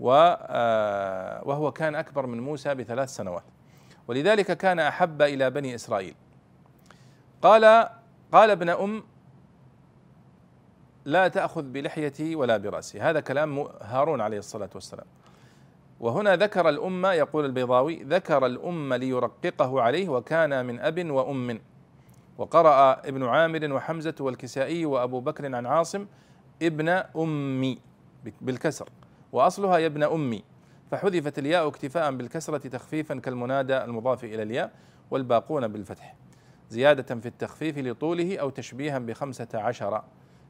وهو 0.00 1.72
كان 1.72 1.94
أكبر 1.94 2.26
من 2.26 2.40
موسى 2.40 2.74
بثلاث 2.74 3.08
سنوات. 3.08 3.44
ولذلك 4.08 4.56
كان 4.56 4.78
أحب 4.78 5.22
إلى 5.22 5.50
بني 5.50 5.74
إسرائيل. 5.74 6.14
قال 7.42 7.88
قال 8.32 8.50
ابن 8.50 8.68
أم 8.68 9.02
لا 11.04 11.28
تأخذ 11.28 11.62
بلحيتي 11.62 12.36
ولا 12.36 12.56
برأسي. 12.56 13.00
هذا 13.00 13.20
كلام 13.20 13.58
هارون 13.80 14.20
عليه 14.20 14.38
الصلاة 14.38 14.70
والسلام. 14.74 15.06
وهنا 16.00 16.36
ذكر 16.36 16.68
الأمة 16.68 17.12
يقول 17.12 17.44
البيضاوي 17.44 18.02
ذكر 18.02 18.46
الأمة 18.46 18.96
ليرققه 18.96 19.80
عليه 19.80 20.08
وكان 20.08 20.66
من 20.66 20.80
أب 20.80 21.10
وأم. 21.10 21.60
وقرأ 22.38 22.92
ابن 23.08 23.24
عامر 23.24 23.72
وحمزة 23.72 24.14
والكسائي 24.20 24.86
وأبو 24.86 25.20
بكر 25.20 25.54
عن 25.56 25.66
عاصم 25.66 26.06
ابن 26.62 26.88
أمي 26.88 27.78
بالكسر. 28.40 28.88
وأصلها 29.32 29.78
يا 29.78 29.86
ابن 29.86 30.02
أمي. 30.02 30.44
فحذفت 30.90 31.38
الياء 31.38 31.68
اكتفاء 31.68 32.12
بالكسرة 32.14 32.58
تخفيفا 32.58 33.14
كالمنادى 33.18 33.84
المضاف 33.84 34.24
إلى 34.24 34.42
الياء 34.42 34.72
والباقون 35.10 35.68
بالفتح. 35.68 36.14
زيادة 36.70 37.20
في 37.20 37.26
التخفيف 37.26 37.78
لطوله 37.78 38.36
أو 38.38 38.50
تشبيها 38.50 38.98
بخمسة 38.98 39.48
عشر 39.54 40.02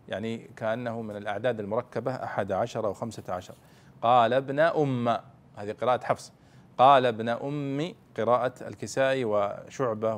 يعني 0.08 0.50
كأنه 0.56 1.02
من 1.02 1.16
الأعداد 1.16 1.60
المركبة 1.60 2.14
أحد 2.14 2.52
عشر 2.52 2.86
أو 2.86 2.94
خمسة 2.94 3.22
عشر. 3.28 3.54
قال 4.02 4.32
ابن 4.32 4.60
أم 4.60 5.08
هذه 5.56 5.72
قراءة 5.80 6.04
حفص. 6.04 6.32
قال 6.78 7.06
ابن 7.06 7.28
أم 7.28 7.94
قراءة 8.16 8.68
الكسائي 8.68 9.24
وشعبة 9.24 10.14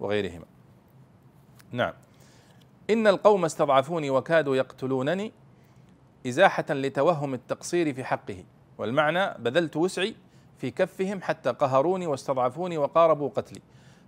وغيرهما. 0.00 0.44
نعم. 1.72 1.92
إن 2.90 3.06
القوم 3.06 3.44
استضعفوني 3.44 4.10
وكادوا 4.10 4.56
يقتلونني 4.56 5.32
إزاحة 6.26 6.64
لتوهم 6.70 7.34
التقصير 7.34 7.94
في 7.94 8.04
حقه 8.04 8.44
والمعنى 8.78 9.34
بذلت 9.38 9.76
وسعي 9.76 10.14
في 10.58 10.70
كفهم 10.70 11.22
حتى 11.22 11.50
قهروني 11.50 12.06
واستضعفوني 12.06 12.78
وقاربوا 12.78 13.28
قتلي. 13.28 13.60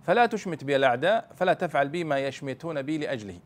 فلا 0.03 0.25
تشمت 0.25 0.63
بي 0.63 0.75
الأعداء 0.75 1.29
فلا 1.35 1.53
تفعل 1.53 1.89
بي 1.89 2.03
ما 2.03 2.19
يشمتون 2.19 2.81
بي 2.81 2.97
لأجله. 2.97 3.39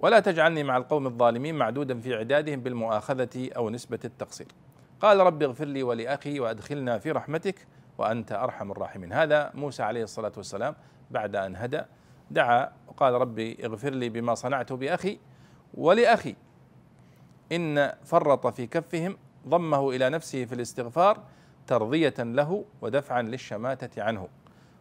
ولا 0.00 0.20
تجعلني 0.20 0.62
مع 0.62 0.76
القوم 0.76 1.06
الظالمين 1.06 1.54
معدودا 1.54 2.00
في 2.00 2.14
عدادهم 2.14 2.60
بالمؤاخذة 2.60 3.50
أو 3.56 3.70
نسبة 3.70 3.98
التقصير. 4.04 4.46
قال 5.00 5.20
رب 5.20 5.42
اغفر 5.42 5.64
لي 5.64 5.82
ولأخي 5.82 6.40
وأدخلنا 6.40 6.98
في 6.98 7.10
رحمتك 7.10 7.66
وأنت 7.98 8.32
أرحم 8.32 8.70
الراحمين. 8.70 9.12
هذا 9.12 9.50
موسى 9.54 9.82
عليه 9.82 10.02
الصلاة 10.02 10.32
والسلام 10.36 10.74
بعد 11.10 11.36
أن 11.36 11.56
هدى 11.56 11.82
دعا 12.30 12.72
وقال 12.88 13.14
ربي 13.14 13.58
اغفر 13.64 13.90
لي 13.90 14.08
بما 14.08 14.34
صنعت 14.34 14.72
بأخي 14.72 15.18
ولأخي. 15.74 16.36
إن 17.52 17.92
فرط 18.04 18.46
في 18.46 18.66
كفهم 18.66 19.16
ضمه 19.48 19.90
إلى 19.90 20.10
نفسه 20.10 20.44
في 20.44 20.54
الاستغفار 20.54 21.22
ترضية 21.66 22.14
له 22.18 22.64
ودفعا 22.80 23.22
للشماتة 23.22 24.02
عنه. 24.02 24.28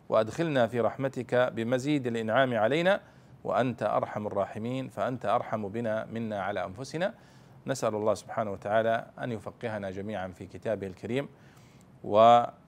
وأدخلنا 0.10 0.68
في 0.68 0.80
رحمتك 0.80 1.36
بمزيد 1.36 2.08
الإنعام 2.08 2.58
علينا 2.58 3.02
وأنت 3.44 3.84
أرحم 3.84 4.28
الراحمين 4.28 4.90
فأنت 4.90 5.26
أرحم 5.26 5.68
بنا 5.68 6.06
منا 6.06 6.42
على 6.42 6.66
أنفسنا. 6.66 7.14
نسأل 7.68 7.96
الله 7.96 8.14
سبحانه 8.14 8.52
وتعالى 8.52 9.08
أن 9.20 9.32
يفقهنا 9.32 9.92
جميعا 9.92 10.28
في 10.28 10.46
كتابه 10.46 10.88
الكريم 10.88 11.30
ونكتفي 12.04 12.60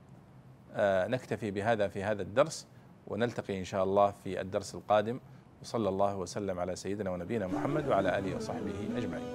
بهذا 1.52 1.88
في 1.88 2.04
هذا 2.04 2.22
الدرس 2.22 2.68
ونلتقي 3.08 3.60
إن 3.60 3.64
شاء 3.64 3.84
الله 3.84 4.12
في 4.12 4.42
الدرس 4.42 4.76
القادم. 4.76 5.20
وصلى 5.62 5.90
الله 5.90 6.16
وسلم 6.18 6.60
على 6.60 6.76
سيدنا 6.76 7.12
ونبينا 7.12 7.48
محمد 7.48 7.88
وعلى 7.88 8.20
آله 8.20 8.36
وصحبه 8.36 8.74
أجمعين. 8.98 9.28